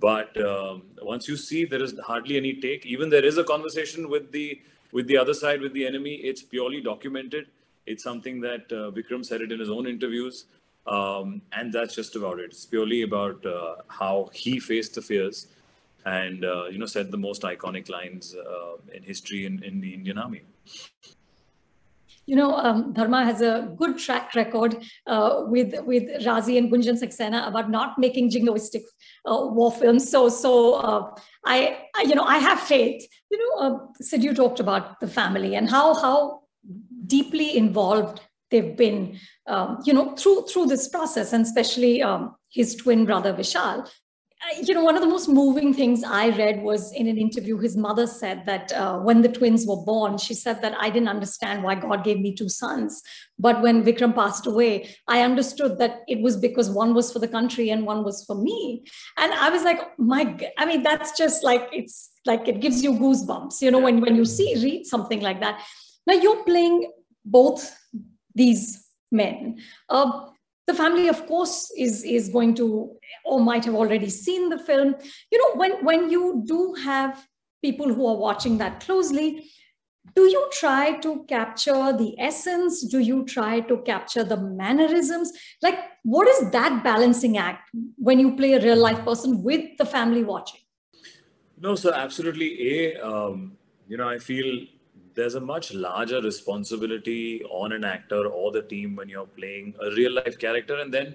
But 0.00 0.40
um, 0.40 0.82
once 1.02 1.28
you 1.28 1.36
see 1.36 1.64
there 1.64 1.82
is 1.82 1.94
hardly 2.06 2.36
any 2.36 2.54
take, 2.54 2.86
even 2.86 3.10
there 3.10 3.24
is 3.24 3.38
a 3.38 3.44
conversation 3.44 4.08
with 4.08 4.32
the 4.32 4.60
with 4.92 5.06
the 5.06 5.18
other 5.18 5.34
side, 5.34 5.60
with 5.60 5.74
the 5.74 5.86
enemy, 5.86 6.14
it's 6.14 6.42
purely 6.42 6.80
documented 6.80 7.48
it's 7.88 8.04
something 8.04 8.40
that 8.42 8.70
uh, 8.70 8.90
Vikram 8.96 9.24
said 9.24 9.40
it 9.40 9.50
in 9.50 9.58
his 9.58 9.70
own 9.70 9.86
interviews. 9.86 10.44
Um, 10.86 11.42
and 11.52 11.72
that's 11.72 11.94
just 11.94 12.16
about 12.16 12.38
it. 12.38 12.46
It's 12.50 12.66
purely 12.66 13.02
about 13.02 13.44
uh, 13.44 13.76
how 13.88 14.30
he 14.32 14.60
faced 14.60 14.94
the 14.94 15.02
fears 15.02 15.48
and, 16.04 16.44
uh, 16.44 16.66
you 16.66 16.78
know, 16.78 16.86
said 16.86 17.10
the 17.10 17.18
most 17.18 17.42
iconic 17.42 17.88
lines 17.88 18.34
uh, 18.34 18.76
in 18.94 19.02
history 19.02 19.46
in, 19.46 19.62
in 19.62 19.80
the 19.80 19.92
Indian 19.94 20.18
Army. 20.18 20.42
you 22.28 22.36
know, 22.36 22.54
um, 22.56 22.92
Dharma 22.92 23.24
has 23.24 23.40
a 23.40 23.72
good 23.78 23.96
track 23.98 24.34
record 24.34 24.76
uh, 25.06 25.44
with 25.46 25.74
with 25.84 26.04
Raazi 26.26 26.58
and 26.58 26.70
Gunjan 26.70 27.00
Saxena 27.02 27.48
about 27.48 27.70
not 27.70 27.98
making 27.98 28.30
jingoistic 28.30 28.82
uh, 29.24 29.46
war 29.46 29.72
films. 29.72 30.10
So, 30.10 30.28
so 30.28 30.74
uh, 30.74 31.14
I, 31.46 31.78
I, 31.96 32.02
you 32.02 32.14
know, 32.14 32.24
I 32.24 32.36
have 32.36 32.60
faith. 32.60 33.02
You 33.30 33.38
know, 33.38 33.52
uh, 33.62 33.78
Sid, 34.02 34.22
you 34.22 34.34
talked 34.34 34.60
about 34.60 35.00
the 35.00 35.08
family 35.08 35.54
and 35.56 35.70
how 35.70 35.94
how 35.94 36.42
deeply 37.06 37.56
involved 37.56 38.20
they've 38.50 38.76
been, 38.76 39.18
um, 39.46 39.78
you 39.86 39.94
know, 39.94 40.14
through 40.14 40.42
through 40.48 40.66
this 40.66 40.86
process, 40.86 41.32
and 41.32 41.46
especially 41.46 42.02
um, 42.02 42.36
his 42.50 42.74
twin 42.74 43.06
brother 43.06 43.32
Vishal 43.32 43.88
you 44.62 44.72
know, 44.72 44.84
one 44.84 44.94
of 44.94 45.02
the 45.02 45.08
most 45.08 45.28
moving 45.28 45.74
things 45.74 46.04
I 46.04 46.28
read 46.28 46.62
was 46.62 46.92
in 46.92 47.08
an 47.08 47.18
interview, 47.18 47.58
his 47.58 47.76
mother 47.76 48.06
said 48.06 48.46
that 48.46 48.72
uh, 48.72 48.98
when 48.98 49.20
the 49.22 49.28
twins 49.28 49.66
were 49.66 49.82
born, 49.84 50.16
she 50.16 50.34
said 50.34 50.62
that 50.62 50.74
I 50.78 50.90
didn't 50.90 51.08
understand 51.08 51.62
why 51.62 51.74
God 51.74 52.04
gave 52.04 52.20
me 52.20 52.34
two 52.34 52.48
sons. 52.48 53.02
But 53.38 53.60
when 53.62 53.84
Vikram 53.84 54.14
passed 54.14 54.46
away, 54.46 54.94
I 55.08 55.22
understood 55.22 55.78
that 55.78 56.02
it 56.06 56.20
was 56.20 56.36
because 56.36 56.70
one 56.70 56.94
was 56.94 57.12
for 57.12 57.18
the 57.18 57.28
country 57.28 57.70
and 57.70 57.84
one 57.84 58.04
was 58.04 58.24
for 58.24 58.36
me. 58.36 58.84
And 59.16 59.32
I 59.32 59.50
was 59.50 59.64
like, 59.64 59.98
my, 59.98 60.36
I 60.56 60.66
mean, 60.66 60.82
that's 60.82 61.16
just 61.18 61.42
like, 61.42 61.68
it's 61.72 62.10
like, 62.24 62.46
it 62.46 62.60
gives 62.60 62.82
you 62.82 62.92
goosebumps, 62.92 63.60
you 63.60 63.70
know, 63.70 63.80
when, 63.80 64.00
when 64.00 64.14
you 64.14 64.24
see, 64.24 64.54
read 64.62 64.86
something 64.86 65.20
like 65.20 65.40
that. 65.40 65.62
Now 66.06 66.14
you're 66.14 66.44
playing 66.44 66.92
both 67.24 67.76
these 68.34 68.86
men. 69.10 69.58
Uh, 69.88 70.28
the 70.68 70.74
family 70.74 71.08
of 71.08 71.26
course 71.26 71.72
is 71.76 72.04
is 72.04 72.28
going 72.28 72.54
to 72.60 72.66
or 73.24 73.40
might 73.40 73.64
have 73.64 73.74
already 73.74 74.10
seen 74.10 74.48
the 74.50 74.58
film. 74.58 74.94
You 75.32 75.38
know 75.42 75.52
when 75.60 75.84
when 75.84 76.10
you 76.10 76.42
do 76.46 76.74
have 76.84 77.26
people 77.62 77.92
who 77.92 78.06
are 78.06 78.16
watching 78.16 78.58
that 78.58 78.80
closely 78.80 79.30
do 80.16 80.22
you 80.22 80.42
try 80.52 80.96
to 80.98 81.24
capture 81.28 81.92
the 81.92 82.14
essence? 82.18 82.82
Do 82.92 82.98
you 82.98 83.24
try 83.24 83.60
to 83.60 83.76
capture 83.88 84.24
the 84.24 84.36
mannerisms? 84.36 85.32
Like 85.62 85.78
what 86.02 86.26
is 86.28 86.50
that 86.50 86.82
balancing 86.82 87.36
act 87.36 87.70
when 87.96 88.18
you 88.18 88.34
play 88.36 88.54
a 88.54 88.62
real 88.62 88.78
life 88.78 89.04
person 89.04 89.42
with 89.42 89.76
the 89.76 89.86
family 89.86 90.24
watching? 90.24 90.60
No 91.58 91.74
so 91.74 91.92
absolutely. 91.92 92.50
A 92.72 93.06
um, 93.10 93.58
you 93.88 93.96
know 93.96 94.08
i 94.08 94.18
feel 94.18 94.66
there's 95.18 95.34
a 95.34 95.40
much 95.40 95.74
larger 95.74 96.20
responsibility 96.22 97.42
on 97.50 97.72
an 97.72 97.84
actor 97.84 98.26
or 98.26 98.52
the 98.52 98.62
team 98.62 98.94
when 98.94 99.08
you're 99.08 99.32
playing 99.38 99.74
a 99.82 99.90
real 99.96 100.12
life 100.12 100.38
character 100.38 100.76
and 100.76 100.94
then 100.94 101.14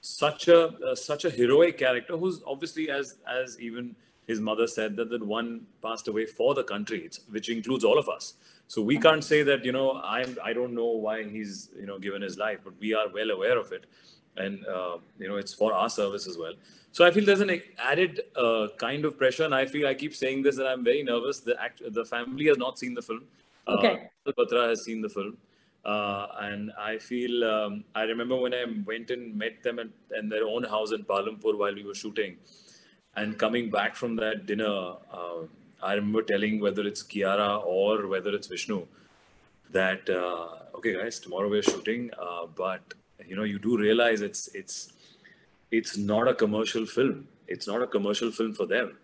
such 0.00 0.48
a 0.48 0.60
uh, 0.90 0.94
such 0.94 1.24
a 1.26 1.30
heroic 1.30 1.76
character 1.76 2.16
who's 2.16 2.40
obviously 2.46 2.90
as 2.90 3.16
as 3.38 3.60
even 3.60 3.94
his 4.26 4.40
mother 4.40 4.66
said 4.66 4.96
that 4.96 5.10
that 5.10 5.24
one 5.24 5.50
passed 5.82 6.08
away 6.08 6.24
for 6.24 6.54
the 6.54 6.64
country 6.64 7.10
which 7.30 7.50
includes 7.50 7.84
all 7.84 7.98
of 7.98 8.08
us. 8.08 8.34
So 8.68 8.82
we 8.82 8.98
can't 8.98 9.24
say 9.24 9.42
that 9.50 9.64
you 9.64 9.72
know 9.72 10.00
i'm 10.14 10.36
i 10.48 10.52
don't 10.52 10.74
know 10.78 10.90
why 11.06 11.16
he's 11.34 11.70
you 11.80 11.86
know 11.86 11.98
given 11.98 12.22
his 12.22 12.38
life 12.38 12.58
but 12.64 12.74
we 12.86 12.94
are 12.94 13.06
well 13.18 13.30
aware 13.36 13.58
of 13.58 13.72
it 13.72 13.86
and 14.38 14.66
uh, 14.66 14.96
you 15.18 15.28
know 15.28 15.36
it's 15.36 15.52
for 15.52 15.72
our 15.72 15.90
service 15.90 16.26
as 16.26 16.38
well 16.38 16.54
so 16.92 17.04
I 17.04 17.10
feel 17.10 17.24
there's 17.24 17.40
an 17.40 17.60
added 17.78 18.22
uh, 18.34 18.68
kind 18.76 19.04
of 19.04 19.18
pressure, 19.18 19.44
and 19.44 19.54
I 19.54 19.66
feel 19.66 19.86
I 19.86 19.94
keep 19.94 20.14
saying 20.14 20.42
this 20.42 20.56
that 20.56 20.66
I'm 20.66 20.82
very 20.84 21.02
nervous. 21.02 21.40
The 21.40 21.60
act, 21.62 21.82
the 21.86 22.04
family 22.04 22.46
has 22.46 22.58
not 22.58 22.78
seen 22.78 22.94
the 22.94 23.02
film. 23.02 23.24
Uh, 23.66 23.72
okay. 23.72 24.10
Uh, 24.26 24.32
Batra 24.32 24.70
has 24.70 24.84
seen 24.84 25.02
the 25.02 25.08
film, 25.08 25.36
uh, 25.84 26.26
and 26.40 26.72
I 26.78 26.98
feel 26.98 27.44
um, 27.44 27.84
I 27.94 28.02
remember 28.02 28.36
when 28.36 28.54
I 28.54 28.64
went 28.84 29.10
and 29.10 29.36
met 29.36 29.62
them 29.62 29.78
at, 29.78 29.88
in 30.18 30.28
their 30.28 30.44
own 30.44 30.64
house 30.64 30.92
in 30.92 31.04
Palampur 31.04 31.56
while 31.58 31.74
we 31.74 31.84
were 31.84 31.94
shooting, 31.94 32.36
and 33.16 33.38
coming 33.38 33.70
back 33.70 33.94
from 33.94 34.16
that 34.16 34.46
dinner, 34.46 34.94
uh, 35.12 35.42
I 35.82 35.94
remember 35.94 36.22
telling 36.22 36.58
whether 36.58 36.86
it's 36.86 37.02
Kiara 37.02 37.64
or 37.64 38.06
whether 38.06 38.34
it's 38.34 38.46
Vishnu 38.46 38.86
that 39.70 40.08
uh, 40.08 40.76
okay, 40.76 40.94
guys, 40.94 41.20
tomorrow 41.20 41.50
we're 41.50 41.62
shooting, 41.62 42.10
uh, 42.18 42.46
but 42.46 42.94
you 43.26 43.36
know 43.36 43.44
you 43.44 43.58
do 43.58 43.76
realize 43.76 44.20
it's 44.20 44.48
it's 44.54 44.92
it's 45.70 45.96
not 45.96 46.28
a 46.28 46.34
commercial 46.34 46.86
film. 46.86 47.28
It's 47.46 47.66
not 47.66 47.82
a 47.82 47.86
commercial 47.86 48.30
film 48.30 48.54
for 48.54 48.66
them. 48.66 48.96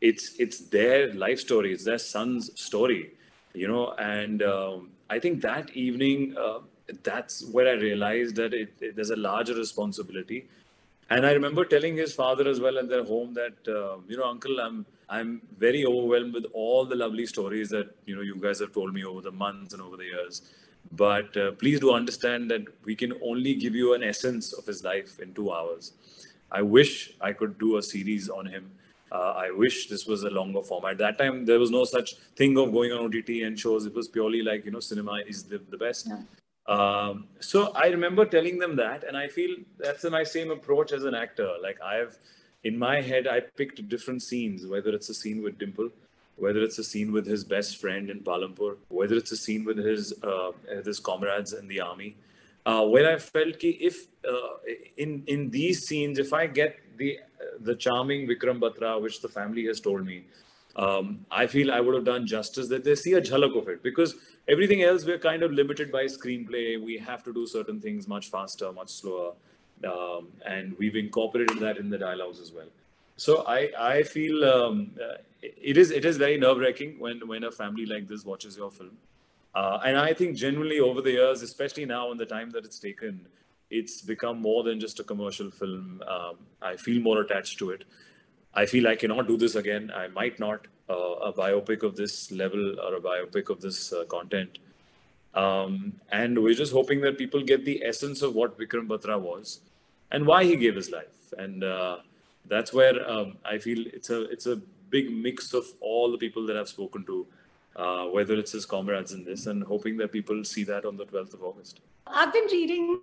It's 0.00 0.34
it's 0.38 0.58
their 0.76 1.12
life 1.14 1.40
story. 1.40 1.72
It's 1.72 1.84
their 1.84 1.98
son's 1.98 2.50
story, 2.60 3.12
you 3.54 3.68
know. 3.68 3.92
And 3.92 4.42
um, 4.42 4.90
I 5.08 5.18
think 5.18 5.40
that 5.42 5.70
evening, 5.70 6.36
uh, 6.36 6.60
that's 7.02 7.44
where 7.46 7.68
I 7.68 7.72
realized 7.80 8.36
that 8.36 8.52
it, 8.54 8.74
it, 8.80 8.96
there's 8.96 9.10
a 9.10 9.16
larger 9.16 9.54
responsibility. 9.54 10.48
And 11.10 11.26
I 11.26 11.32
remember 11.32 11.64
telling 11.64 11.96
his 11.96 12.14
father 12.14 12.48
as 12.48 12.60
well 12.60 12.78
at 12.78 12.88
their 12.88 13.04
home 13.04 13.34
that 13.34 13.56
uh, 13.68 13.98
you 14.08 14.16
know, 14.16 14.24
Uncle, 14.24 14.60
I'm 14.60 14.86
I'm 15.08 15.42
very 15.58 15.84
overwhelmed 15.84 16.34
with 16.34 16.46
all 16.52 16.84
the 16.86 16.96
lovely 16.96 17.26
stories 17.26 17.68
that 17.70 17.94
you 18.06 18.16
know 18.16 18.22
you 18.22 18.36
guys 18.36 18.60
have 18.60 18.72
told 18.72 18.94
me 18.94 19.04
over 19.04 19.20
the 19.20 19.32
months 19.32 19.74
and 19.74 19.82
over 19.82 19.96
the 19.96 20.04
years. 20.04 20.42
But 20.92 21.36
uh, 21.36 21.52
please 21.52 21.80
do 21.80 21.92
understand 21.92 22.50
that 22.50 22.62
we 22.84 22.94
can 22.94 23.14
only 23.22 23.54
give 23.54 23.74
you 23.74 23.94
an 23.94 24.02
essence 24.02 24.52
of 24.52 24.66
his 24.66 24.84
life 24.84 25.18
in 25.20 25.34
two 25.34 25.52
hours. 25.52 25.92
I 26.50 26.62
wish 26.62 27.14
I 27.20 27.32
could 27.32 27.58
do 27.58 27.78
a 27.78 27.82
series 27.82 28.28
on 28.28 28.46
him. 28.46 28.70
Uh, 29.10 29.32
I 29.36 29.50
wish 29.50 29.88
this 29.88 30.06
was 30.06 30.22
a 30.24 30.30
longer 30.30 30.62
format. 30.62 30.92
At 30.92 30.98
that 30.98 31.18
time, 31.18 31.44
there 31.44 31.58
was 31.58 31.70
no 31.70 31.84
such 31.84 32.16
thing 32.36 32.56
of 32.58 32.72
going 32.72 32.92
on 32.92 33.04
OTT 33.06 33.42
and 33.44 33.58
shows. 33.58 33.86
It 33.86 33.94
was 33.94 34.08
purely 34.08 34.42
like, 34.42 34.64
you 34.64 34.70
know, 34.70 34.80
cinema 34.80 35.20
is 35.26 35.44
the, 35.44 35.60
the 35.70 35.76
best. 35.76 36.08
Yeah. 36.08 36.22
Um, 36.66 37.26
so 37.40 37.72
I 37.72 37.88
remember 37.88 38.24
telling 38.24 38.58
them 38.58 38.76
that, 38.76 39.04
and 39.04 39.16
I 39.16 39.28
feel 39.28 39.54
that's 39.78 40.04
my 40.04 40.24
same 40.24 40.50
approach 40.50 40.92
as 40.92 41.04
an 41.04 41.14
actor. 41.14 41.50
Like 41.62 41.80
I've, 41.82 42.18
in 42.64 42.78
my 42.78 43.00
head, 43.00 43.26
I 43.26 43.40
picked 43.40 43.86
different 43.88 44.22
scenes, 44.22 44.66
whether 44.66 44.90
it's 44.90 45.10
a 45.10 45.14
scene 45.14 45.42
with 45.42 45.58
Dimple, 45.58 45.90
whether 46.36 46.60
it's 46.60 46.78
a 46.78 46.84
scene 46.84 47.12
with 47.12 47.26
his 47.26 47.44
best 47.44 47.80
friend 47.80 48.10
in 48.10 48.20
Palampur, 48.20 48.76
whether 48.88 49.16
it's 49.16 49.32
a 49.32 49.36
scene 49.36 49.64
with 49.64 49.78
his 49.78 50.12
uh, 50.22 50.52
his 50.84 50.98
comrades 50.98 51.52
in 51.52 51.68
the 51.68 51.80
army, 51.80 52.16
uh, 52.66 52.84
where 52.86 53.14
I 53.14 53.18
felt 53.18 53.58
ki 53.58 53.70
if 53.80 54.06
uh, 54.28 54.56
in 54.96 55.22
in 55.26 55.50
these 55.50 55.86
scenes, 55.86 56.18
if 56.18 56.32
I 56.32 56.46
get 56.46 56.76
the 56.96 57.18
the 57.60 57.74
charming 57.74 58.26
Vikram 58.26 58.60
Batra, 58.60 59.00
which 59.00 59.20
the 59.20 59.28
family 59.28 59.66
has 59.66 59.80
told 59.80 60.04
me, 60.04 60.24
um, 60.76 61.24
I 61.30 61.46
feel 61.46 61.72
I 61.72 61.80
would 61.80 61.94
have 61.94 62.04
done 62.04 62.26
justice 62.26 62.68
that 62.68 62.84
they 62.84 62.94
see 62.94 63.12
a 63.14 63.20
jhalak 63.20 63.56
of 63.56 63.68
it 63.68 63.82
because 63.82 64.16
everything 64.48 64.82
else 64.82 65.04
we're 65.04 65.18
kind 65.18 65.42
of 65.42 65.52
limited 65.52 65.92
by 65.92 66.04
screenplay. 66.04 66.82
We 66.82 66.98
have 66.98 67.22
to 67.24 67.32
do 67.32 67.46
certain 67.46 67.80
things 67.80 68.08
much 68.08 68.30
faster, 68.30 68.72
much 68.72 68.90
slower, 68.90 69.32
um, 69.84 70.28
and 70.44 70.76
we've 70.78 70.96
incorporated 70.96 71.58
that 71.60 71.76
in 71.76 71.90
the 71.90 71.98
dialogues 71.98 72.40
as 72.40 72.52
well. 72.52 72.66
So 73.16 73.44
I 73.46 73.70
I 73.78 74.02
feel 74.02 74.44
um, 74.44 74.90
uh, 75.00 75.16
it 75.42 75.76
is 75.76 75.90
it 75.90 76.04
is 76.04 76.16
very 76.16 76.36
nerve 76.36 76.58
wracking 76.58 76.98
when 76.98 77.26
when 77.28 77.44
a 77.44 77.50
family 77.50 77.86
like 77.86 78.08
this 78.08 78.24
watches 78.24 78.56
your 78.56 78.70
film, 78.70 78.96
uh, 79.54 79.78
and 79.84 79.96
I 79.96 80.12
think 80.14 80.36
generally 80.36 80.80
over 80.80 81.00
the 81.00 81.12
years, 81.12 81.42
especially 81.42 81.86
now 81.86 82.10
in 82.12 82.18
the 82.18 82.26
time 82.26 82.50
that 82.50 82.64
it's 82.64 82.78
taken, 82.78 83.26
it's 83.70 84.00
become 84.02 84.40
more 84.40 84.64
than 84.64 84.80
just 84.80 85.00
a 85.00 85.04
commercial 85.04 85.50
film. 85.50 86.02
Um, 86.08 86.36
I 86.60 86.76
feel 86.76 87.00
more 87.00 87.20
attached 87.20 87.58
to 87.58 87.70
it. 87.70 87.84
I 88.54 88.66
feel 88.66 88.88
I 88.88 88.96
cannot 88.96 89.28
do 89.28 89.36
this 89.36 89.54
again. 89.54 89.90
I 89.94 90.08
might 90.08 90.38
not 90.38 90.66
uh, 90.88 91.30
a 91.30 91.32
biopic 91.32 91.82
of 91.82 91.96
this 91.96 92.30
level 92.30 92.80
or 92.80 92.94
a 92.96 93.00
biopic 93.00 93.50
of 93.50 93.60
this 93.60 93.92
uh, 93.92 94.04
content. 94.04 94.58
Um, 95.34 95.94
and 96.12 96.40
we're 96.40 96.54
just 96.54 96.72
hoping 96.72 97.00
that 97.00 97.18
people 97.18 97.42
get 97.42 97.64
the 97.64 97.82
essence 97.84 98.22
of 98.22 98.34
what 98.34 98.56
Vikram 98.58 98.86
Batra 98.86 99.20
was 99.20 99.60
and 100.12 100.26
why 100.26 100.44
he 100.44 100.56
gave 100.56 100.76
his 100.76 100.90
life. 100.90 101.32
And 101.36 101.64
uh, 101.64 101.98
that's 102.46 102.72
where 102.72 103.08
um, 103.08 103.38
I 103.44 103.58
feel 103.58 103.86
it's 103.86 104.10
a 104.10 104.22
it's 104.30 104.46
a 104.46 104.56
big 104.90 105.10
mix 105.10 105.54
of 105.54 105.66
all 105.80 106.10
the 106.10 106.18
people 106.18 106.46
that 106.46 106.56
I've 106.56 106.68
spoken 106.68 107.04
to, 107.06 107.26
uh, 107.76 108.04
whether 108.06 108.34
it's 108.34 108.52
his 108.52 108.66
comrades 108.66 109.12
in 109.12 109.24
this, 109.24 109.46
and 109.46 109.64
hoping 109.64 109.96
that 109.98 110.12
people 110.12 110.44
see 110.44 110.64
that 110.64 110.84
on 110.84 110.96
the 110.96 111.04
12th 111.06 111.34
of 111.34 111.42
August. 111.42 111.80
I've 112.06 112.32
been 112.32 112.46
reading 112.52 113.00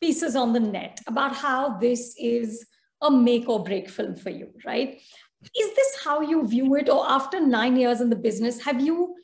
pieces 0.00 0.36
on 0.36 0.52
the 0.52 0.60
net 0.60 1.00
about 1.06 1.34
how 1.34 1.78
this 1.78 2.14
is 2.18 2.66
a 3.02 3.10
make 3.10 3.48
or 3.48 3.62
break 3.62 3.88
film 3.88 4.16
for 4.16 4.30
you, 4.30 4.48
right? 4.64 5.00
Is 5.58 5.74
this 5.74 6.04
how 6.04 6.20
you 6.20 6.46
view 6.46 6.74
it, 6.76 6.88
or 6.88 7.08
after 7.08 7.40
nine 7.40 7.76
years 7.76 8.00
in 8.00 8.10
the 8.10 8.16
business, 8.16 8.62
have 8.62 8.80
you 8.80 9.16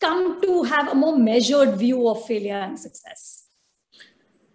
come 0.00 0.40
to 0.40 0.62
have 0.62 0.88
a 0.88 0.94
more 0.94 1.18
measured 1.18 1.76
view 1.76 2.08
of 2.08 2.24
failure 2.24 2.54
and 2.54 2.78
success? 2.78 3.47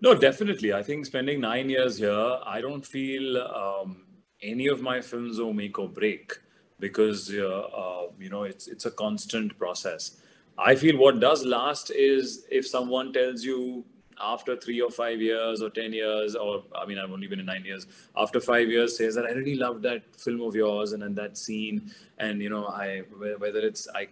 No, 0.03 0.13
definitely. 0.13 0.74
I 0.74 0.83
think 0.83 1.05
spending 1.05 1.39
nine 1.39 1.69
years 1.69 1.98
here, 1.98 2.38
I 2.45 2.60
don't 2.60 2.86
feel 2.86 3.38
um, 3.38 4.01
any 4.41 4.67
of 4.67 4.81
my 4.81 5.00
films 5.00 5.39
will 5.39 5.53
make 5.53 5.79
or 5.79 5.88
break 5.88 6.33
because 6.77 7.31
uh, 7.33 7.67
uh, 7.81 8.07
you 8.19 8.29
know 8.29 8.43
it's 8.43 8.67
it's 8.67 8.86
a 8.86 8.91
constant 8.91 9.57
process. 9.57 10.17
I 10.57 10.75
feel 10.75 10.98
what 10.98 11.22
does 11.22 11.45
last 11.45 11.89
is 11.89 12.45
if 12.51 12.67
someone 12.67 13.13
tells 13.13 13.45
you 13.45 13.86
after 14.22 14.57
three 14.57 14.81
or 14.81 14.89
five 14.91 15.22
years 15.22 15.62
or 15.62 15.69
ten 15.69 15.93
years, 15.93 16.36
or 16.36 16.65
I 16.75 16.86
mean 16.86 17.00
I've 17.00 17.13
only 17.13 17.27
been 17.27 17.39
in 17.39 17.45
nine 17.45 17.63
years. 17.63 17.88
After 18.17 18.41
five 18.41 18.67
years, 18.67 18.98
says 18.98 19.15
that 19.15 19.24
I 19.24 19.29
really 19.29 19.55
loved 19.55 19.83
that 19.83 20.03
film 20.17 20.41
of 20.41 20.53
yours 20.53 20.91
and, 20.91 21.01
and 21.03 21.15
that 21.15 21.38
scene, 21.38 21.93
and 22.17 22.41
you 22.41 22.50
know 22.50 22.67
I 22.67 23.03
whether 23.38 23.60
it's 23.60 23.88
I 23.95 24.10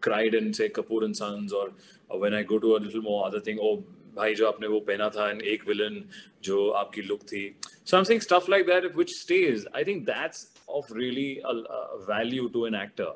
cried 0.00 0.32
in 0.32 0.54
say 0.54 0.70
Kapoor 0.70 1.04
and 1.04 1.14
Sons 1.14 1.52
or, 1.52 1.72
or 2.08 2.18
when 2.18 2.32
I 2.32 2.42
go 2.44 2.58
to 2.58 2.76
a 2.76 2.78
little 2.78 3.02
more 3.02 3.26
other 3.26 3.40
thing, 3.40 3.58
oh 3.60 3.84
भाई 4.15 4.35
जो 4.35 4.47
आपने 4.47 4.67
वो 4.67 4.79
पहना 4.91 5.09
था 5.15 5.29
and 5.29 5.41
एक 5.55 5.67
villain 5.67 6.03
जो 6.43 6.69
आपकी 6.83 7.01
look 7.01 7.21
थी 7.31 7.43
so 7.63 7.97
I 7.97 7.99
am 7.99 8.05
saying 8.05 8.21
stuff 8.21 8.49
like 8.49 8.65
that 8.67 8.95
which 8.95 9.15
stage 9.17 9.67
I 9.75 9.83
think 9.83 10.05
that's 10.05 10.47
of 10.69 10.89
really 10.91 11.41
a, 11.41 11.49
a 11.49 12.05
value 12.05 12.49
to 12.49 12.65
an 12.65 12.75
actor. 12.75 13.11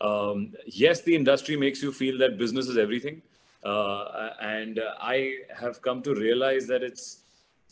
Um, 0.00 0.54
yes, 0.66 1.02
the 1.02 1.14
industry 1.14 1.56
makes 1.56 1.82
you 1.82 1.92
feel 1.92 2.18
that 2.18 2.38
business 2.38 2.68
is 2.68 2.76
everything, 2.76 3.22
uh, 3.64 4.30
and 4.40 4.78
uh, 4.78 4.94
I 5.00 5.36
have 5.58 5.80
come 5.82 6.02
to 6.02 6.14
realize 6.14 6.66
that 6.66 6.82
it's 6.82 7.20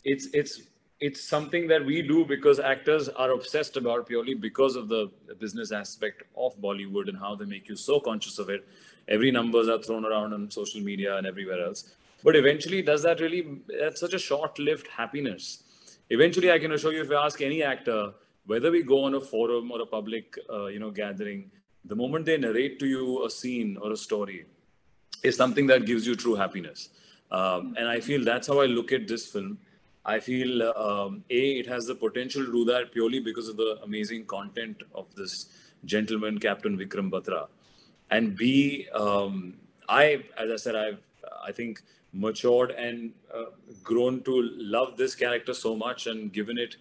it's 0.03 0.27
it's 0.33 0.61
it's 0.99 1.21
something 1.21 1.67
that 1.67 1.85
we 1.85 2.01
do 2.01 2.25
because 2.25 2.59
actors 2.59 3.09
are 3.09 3.31
obsessed 3.31 3.75
about 3.77 4.07
purely 4.07 4.33
because 4.33 4.75
of 4.75 4.87
the 4.87 5.11
business 5.39 5.71
aspect 5.71 6.23
of 6.37 6.55
Bollywood 6.61 7.09
and 7.09 7.17
how 7.17 7.35
they 7.35 7.45
make 7.45 7.67
you 7.67 7.75
so 7.75 7.99
conscious 7.99 8.39
of 8.39 8.49
it. 8.49 8.65
Every 9.09 9.31
numbers 9.31 9.67
are 9.67 9.79
thrown 9.79 10.05
around 10.05 10.33
on 10.33 10.49
social 10.49 10.79
media 10.81 11.17
and 11.17 11.27
everywhere 11.27 11.61
else. 11.61 11.93
But 12.24 12.36
eventually, 12.36 12.82
does 12.82 13.02
that 13.02 13.20
really? 13.20 13.60
That's 13.80 14.00
such 14.00 14.14
a 14.14 14.18
short-lived 14.18 14.88
happiness. 14.88 15.62
Eventually, 16.10 16.50
I 16.50 16.58
can 16.58 16.72
assure 16.72 16.92
you, 16.92 17.02
if 17.02 17.10
you 17.10 17.16
ask 17.16 17.40
any 17.40 17.62
actor, 17.62 18.12
whether 18.46 18.70
we 18.70 18.82
go 18.82 19.04
on 19.04 19.14
a 19.14 19.20
forum 19.20 19.70
or 19.70 19.82
a 19.82 19.86
public, 19.86 20.36
uh, 20.50 20.66
you 20.66 20.78
know, 20.78 20.90
gathering, 20.90 21.50
the 21.84 21.94
moment 21.94 22.26
they 22.26 22.36
narrate 22.38 22.78
to 22.80 22.86
you 22.86 23.24
a 23.24 23.30
scene 23.30 23.76
or 23.80 23.92
a 23.92 23.96
story, 23.96 24.46
is 25.22 25.36
something 25.36 25.66
that 25.66 25.84
gives 25.86 26.06
you 26.06 26.16
true 26.16 26.34
happiness. 26.34 26.88
Um, 27.30 27.74
and 27.78 27.86
I 27.88 28.00
feel 28.00 28.24
that's 28.24 28.46
how 28.46 28.60
I 28.60 28.66
look 28.66 28.92
at 28.92 29.06
this 29.06 29.26
film. 29.26 29.58
I 30.04 30.20
feel 30.20 30.62
um, 30.62 31.24
a 31.28 31.58
it 31.58 31.66
has 31.66 31.86
the 31.86 31.94
potential 31.94 32.44
to 32.44 32.50
do 32.50 32.64
that 32.64 32.92
purely 32.92 33.20
because 33.20 33.48
of 33.48 33.56
the 33.56 33.78
amazing 33.82 34.24
content 34.24 34.82
of 34.94 35.14
this 35.14 35.46
gentleman, 35.84 36.38
Captain 36.38 36.78
Vikram 36.78 37.10
Batra, 37.10 37.48
and 38.10 38.36
b 38.36 38.88
um, 38.94 39.54
I, 39.88 40.24
as 40.38 40.50
I 40.50 40.56
said, 40.56 40.76
I've 40.76 41.00
I 41.48 41.52
think, 41.52 41.82
matured 42.12 42.70
and 42.72 43.12
uh, 43.34 43.46
grown 43.82 44.22
to 44.28 44.36
love 44.76 44.96
this 44.96 45.14
character 45.14 45.54
so 45.54 45.74
much 45.76 46.06
and 46.06 46.32
given 46.32 46.58
it 46.58 46.76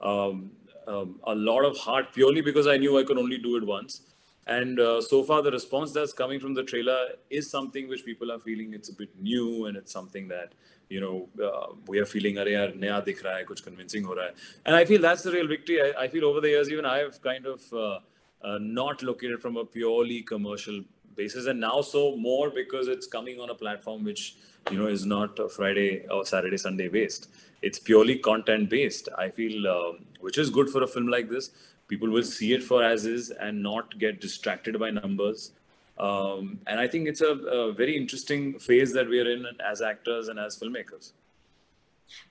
um, 0.00 0.50
um, 0.86 1.20
a 1.24 1.34
lot 1.34 1.64
of 1.64 1.76
heart 1.76 2.12
purely 2.12 2.40
because 2.40 2.66
I 2.66 2.76
knew 2.76 2.98
I 2.98 3.04
could 3.04 3.18
only 3.18 3.38
do 3.38 3.56
it 3.56 3.66
once. 3.66 4.00
And 4.46 4.80
uh, 4.80 5.00
so 5.00 5.22
far, 5.22 5.42
the 5.42 5.50
response 5.50 5.92
that's 5.92 6.12
coming 6.12 6.40
from 6.40 6.54
the 6.54 6.64
trailer 6.64 7.00
is 7.28 7.48
something 7.48 7.88
which 7.88 8.04
people 8.04 8.32
are 8.32 8.38
feeling 8.38 8.72
it's 8.74 8.88
a 8.88 8.92
bit 8.92 9.10
new 9.20 9.66
and 9.66 9.76
it's 9.76 9.92
something 9.92 10.28
that, 10.28 10.54
you 10.88 11.00
know, 11.00 11.28
uh, 11.48 11.74
we 11.86 12.00
are 12.00 12.06
feeling, 12.06 12.38
are 12.38 12.46
yaar, 12.46 12.74
naya 12.74 13.02
dikh 13.02 13.22
raha 13.26 13.34
hai, 13.34 13.44
kuch 13.50 13.62
convincing 13.62 14.02
ho 14.04 14.16
raha 14.20 14.30
hai. 14.30 14.48
And 14.66 14.74
I 14.74 14.84
feel 14.84 15.00
that's 15.00 15.22
the 15.22 15.32
real 15.32 15.46
victory. 15.46 15.80
I, 15.82 16.04
I 16.04 16.08
feel 16.08 16.24
over 16.24 16.40
the 16.40 16.48
years, 16.48 16.70
even 16.70 16.84
I've 16.94 17.20
kind 17.22 17.46
of 17.46 17.72
uh, 17.72 17.98
uh, 18.42 18.58
not 18.60 19.02
located 19.02 19.40
from 19.40 19.56
a 19.56 19.64
purely 19.64 20.22
commercial 20.22 20.82
basis 21.16 21.46
and 21.46 21.60
now 21.60 21.80
so 21.80 22.16
more 22.16 22.50
because 22.50 22.88
it's 22.88 23.06
coming 23.06 23.40
on 23.40 23.50
a 23.50 23.54
platform 23.54 24.04
which 24.04 24.36
you 24.70 24.78
know 24.78 24.86
is 24.86 25.04
not 25.04 25.38
Friday 25.52 26.06
or 26.08 26.24
Saturday 26.24 26.56
Sunday 26.56 26.88
based. 26.88 27.28
It's 27.62 27.78
purely 27.78 28.18
content 28.18 28.70
based. 28.70 29.08
I 29.18 29.28
feel 29.28 29.66
um, 29.68 30.04
which 30.20 30.38
is 30.38 30.50
good 30.50 30.70
for 30.70 30.82
a 30.82 30.86
film 30.86 31.08
like 31.08 31.28
this. 31.28 31.50
People 31.88 32.08
will 32.08 32.22
see 32.22 32.52
it 32.52 32.62
for 32.62 32.82
as 32.82 33.04
is 33.04 33.30
and 33.30 33.62
not 33.62 33.98
get 33.98 34.20
distracted 34.20 34.78
by 34.78 34.90
numbers. 34.90 35.52
Um, 35.98 36.60
and 36.66 36.80
I 36.80 36.86
think 36.88 37.08
it's 37.08 37.20
a, 37.20 37.34
a, 37.34 37.72
very 37.74 37.94
interesting 37.94 38.58
phase 38.58 38.90
that 38.94 39.06
we 39.06 39.20
are 39.20 39.30
in 39.30 39.44
as 39.62 39.82
actors 39.82 40.28
and 40.28 40.38
as 40.38 40.58
filmmakers. 40.58 41.12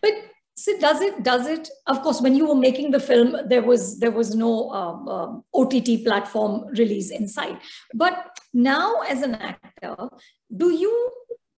But 0.01 0.13
so 0.59 0.77
does 0.79 1.01
it? 1.01 1.23
Does 1.23 1.47
it? 1.47 1.69
Of 1.87 2.01
course, 2.01 2.21
when 2.21 2.35
you 2.35 2.47
were 2.47 2.55
making 2.55 2.91
the 2.91 2.99
film, 2.99 3.35
there 3.47 3.61
was 3.61 3.99
there 3.99 4.11
was 4.11 4.35
no 4.35 4.71
um, 4.71 5.07
um, 5.07 5.43
OTT 5.53 6.03
platform 6.03 6.65
release 6.77 7.11
inside. 7.11 7.59
But 7.93 8.37
now, 8.53 9.01
as 9.07 9.21
an 9.21 9.35
actor, 9.35 10.09
do 10.55 10.71
you 10.73 11.11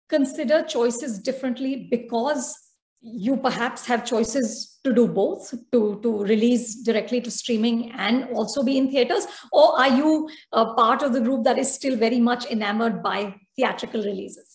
consider 0.09 0.63
choices 0.63 1.19
differently 1.19 1.89
because 1.91 2.59
you 3.03 3.37
perhaps 3.37 3.87
have 3.87 4.05
choices 4.05 4.79
to 4.85 4.93
do 4.93 5.07
both 5.09 5.55
to 5.73 5.99
to 6.03 6.23
release 6.25 6.83
directly 6.83 7.21
to 7.23 7.31
streaming 7.31 7.93
and 7.93 8.25
also 8.35 8.63
be 8.63 8.77
in 8.77 8.91
theaters 8.91 9.27
or 9.53 9.79
are 9.81 9.89
you 9.89 10.29
a 10.53 10.67
part 10.75 11.03
of 11.03 11.15
the 11.15 11.21
group 11.21 11.43
that 11.45 11.57
is 11.57 11.73
still 11.73 11.97
very 11.97 12.21
much 12.21 12.45
enamored 12.57 13.03
by 13.03 13.35
theatrical 13.57 14.03
releases 14.03 14.50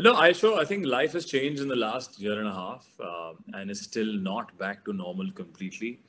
no 0.00 0.14
i 0.14 0.32
sure 0.32 0.58
i 0.58 0.64
think 0.64 0.86
life 0.86 1.12
has 1.12 1.24
changed 1.24 1.60
in 1.60 1.68
the 1.68 1.76
last 1.76 2.18
year 2.20 2.38
and 2.38 2.48
a 2.48 2.52
half 2.52 2.86
uh, 3.00 3.32
and 3.54 3.70
is 3.70 3.80
still 3.80 4.12
not 4.30 4.56
back 4.58 4.84
to 4.84 4.92
normal 4.92 5.30
completely 5.32 6.00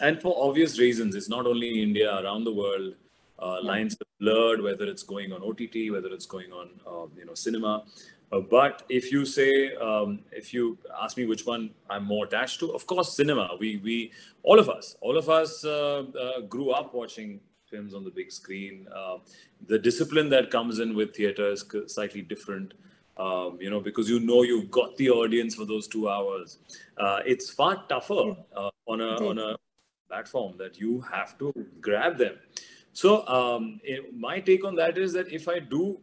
and 0.00 0.20
for 0.20 0.34
obvious 0.48 0.78
reasons 0.78 1.14
it's 1.14 1.28
not 1.28 1.46
only 1.46 1.68
in 1.70 1.76
india 1.88 2.18
around 2.22 2.44
the 2.44 2.52
world 2.52 2.94
uh, 3.38 3.58
lines 3.62 3.94
are 3.94 4.12
blurred 4.20 4.62
whether 4.62 4.86
it's 4.86 5.02
going 5.02 5.32
on 5.32 5.42
ott 5.42 5.74
whether 5.96 6.12
it's 6.18 6.26
going 6.26 6.52
on 6.52 6.68
uh, 6.86 7.06
you 7.18 7.26
know 7.26 7.34
cinema 7.34 7.84
uh, 8.32 8.40
but 8.40 8.82
if 8.88 9.12
you 9.12 9.24
say, 9.24 9.74
um, 9.76 10.20
if 10.32 10.52
you 10.52 10.78
ask 11.00 11.16
me 11.16 11.26
which 11.26 11.46
one 11.46 11.70
I'm 11.88 12.04
more 12.04 12.26
attached 12.26 12.58
to, 12.60 12.74
of 12.74 12.84
course, 12.86 13.14
cinema. 13.14 13.50
We, 13.58 13.76
we, 13.76 14.12
all 14.42 14.58
of 14.58 14.68
us, 14.68 14.96
all 15.00 15.16
of 15.16 15.28
us 15.28 15.64
uh, 15.64 16.04
uh, 16.20 16.40
grew 16.40 16.70
up 16.70 16.92
watching 16.92 17.40
films 17.70 17.94
on 17.94 18.04
the 18.04 18.10
big 18.10 18.32
screen. 18.32 18.88
The 19.68 19.78
discipline 19.78 20.28
that 20.30 20.50
comes 20.50 20.80
in 20.80 20.94
with 20.94 21.14
theater 21.14 21.50
is 21.50 21.64
slightly 21.86 22.22
different. 22.22 22.74
Um, 23.18 23.58
you 23.60 23.70
know, 23.70 23.80
because 23.80 24.10
you 24.10 24.20
know 24.20 24.42
you've 24.42 24.70
got 24.70 24.96
the 24.98 25.08
audience 25.08 25.54
for 25.54 25.64
those 25.64 25.88
two 25.88 26.08
hours. 26.08 26.58
Uh, 26.98 27.20
it's 27.24 27.48
far 27.48 27.82
tougher 27.88 28.36
uh, 28.54 28.70
on 28.86 29.00
a 29.00 29.14
on 29.26 29.38
a 29.38 29.56
platform 30.08 30.56
that 30.58 30.78
you 30.78 31.00
have 31.00 31.38
to 31.38 31.52
grab 31.80 32.18
them. 32.18 32.36
So 32.92 33.26
um, 33.26 33.80
it, 33.82 34.14
my 34.14 34.40
take 34.40 34.64
on 34.64 34.74
that 34.76 34.98
is 34.98 35.14
that 35.14 35.32
if 35.32 35.48
I 35.48 35.60
do 35.60 35.98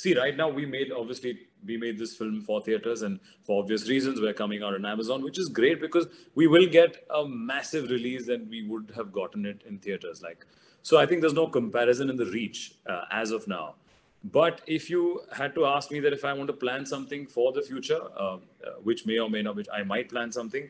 see 0.00 0.16
right 0.18 0.36
now 0.36 0.48
we 0.48 0.64
made 0.64 0.90
obviously 0.98 1.38
we 1.66 1.76
made 1.76 1.98
this 1.98 2.16
film 2.16 2.40
for 2.40 2.60
theaters 2.62 3.02
and 3.02 3.20
for 3.44 3.62
obvious 3.62 3.86
reasons 3.88 4.20
we're 4.20 4.38
coming 4.42 4.62
out 4.62 4.74
on 4.74 4.86
amazon 4.86 5.22
which 5.22 5.38
is 5.38 5.48
great 5.58 5.80
because 5.80 6.06
we 6.34 6.46
will 6.46 6.66
get 6.66 7.04
a 7.18 7.26
massive 7.28 7.90
release 7.90 8.28
and 8.28 8.48
we 8.48 8.62
would 8.66 8.90
have 8.96 9.12
gotten 9.12 9.44
it 9.44 9.60
in 9.68 9.78
theaters 9.78 10.22
like 10.22 10.46
so 10.82 10.98
i 10.98 11.04
think 11.04 11.20
there's 11.20 11.40
no 11.42 11.46
comparison 11.46 12.08
in 12.08 12.16
the 12.16 12.30
reach 12.38 12.62
uh, 12.88 13.04
as 13.10 13.30
of 13.30 13.46
now 13.46 13.74
but 14.22 14.60
if 14.66 14.90
you 14.90 15.22
had 15.32 15.54
to 15.54 15.64
ask 15.64 15.90
me 15.90 16.00
that 16.00 16.12
if 16.12 16.24
i 16.24 16.32
want 16.32 16.46
to 16.46 16.52
plan 16.52 16.84
something 16.84 17.26
for 17.26 17.52
the 17.52 17.62
future 17.62 18.00
uh, 18.16 18.34
uh, 18.34 18.38
which 18.82 19.06
may 19.06 19.18
or 19.18 19.30
may 19.30 19.42
not 19.42 19.56
which 19.56 19.68
i 19.72 19.82
might 19.82 20.08
plan 20.08 20.30
something 20.30 20.68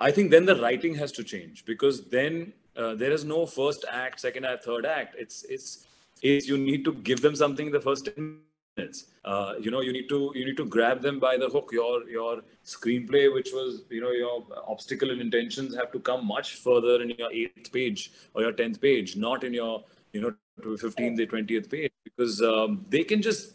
i 0.00 0.10
think 0.10 0.30
then 0.30 0.46
the 0.46 0.56
writing 0.56 0.94
has 0.94 1.12
to 1.12 1.22
change 1.22 1.64
because 1.66 2.04
then 2.08 2.52
uh, 2.76 2.94
there 2.94 3.12
is 3.12 3.24
no 3.24 3.44
first 3.46 3.84
act 3.90 4.20
second 4.20 4.46
act 4.46 4.64
third 4.64 4.86
act. 4.86 5.14
It's 5.18 5.44
it's 5.44 5.86
is 6.22 6.48
you 6.48 6.56
need 6.56 6.84
to 6.84 6.94
give 6.94 7.20
them 7.20 7.34
something 7.34 7.70
the 7.70 7.80
first 7.80 8.06
10 8.06 8.38
minutes. 8.76 9.06
Uh, 9.24 9.54
you 9.60 9.70
know 9.70 9.80
you 9.80 9.92
need 9.92 10.08
to 10.08 10.32
you 10.34 10.46
need 10.46 10.56
to 10.56 10.64
grab 10.64 11.02
them 11.02 11.18
by 11.18 11.36
the 11.36 11.48
hook. 11.48 11.70
Your 11.72 12.08
your 12.08 12.42
screenplay 12.64 13.32
which 13.32 13.50
was 13.52 13.82
you 13.90 14.00
know 14.00 14.12
your 14.12 14.44
obstacle 14.66 15.10
and 15.10 15.20
intentions 15.20 15.74
have 15.74 15.92
to 15.92 16.00
come 16.00 16.26
much 16.26 16.54
further 16.56 17.02
in 17.02 17.10
your 17.10 17.30
eighth 17.32 17.72
page 17.72 18.12
or 18.34 18.42
your 18.42 18.52
10th 18.52 18.80
page 18.80 19.16
not 19.16 19.44
in 19.44 19.52
your 19.52 19.84
you 20.12 20.20
know 20.20 20.34
to 20.62 20.76
15th 20.86 21.16
the 21.16 21.26
20th 21.26 21.70
page 21.70 21.92
because 22.04 22.42
um, 22.42 22.84
they 22.88 23.02
can 23.02 23.22
just 23.22 23.54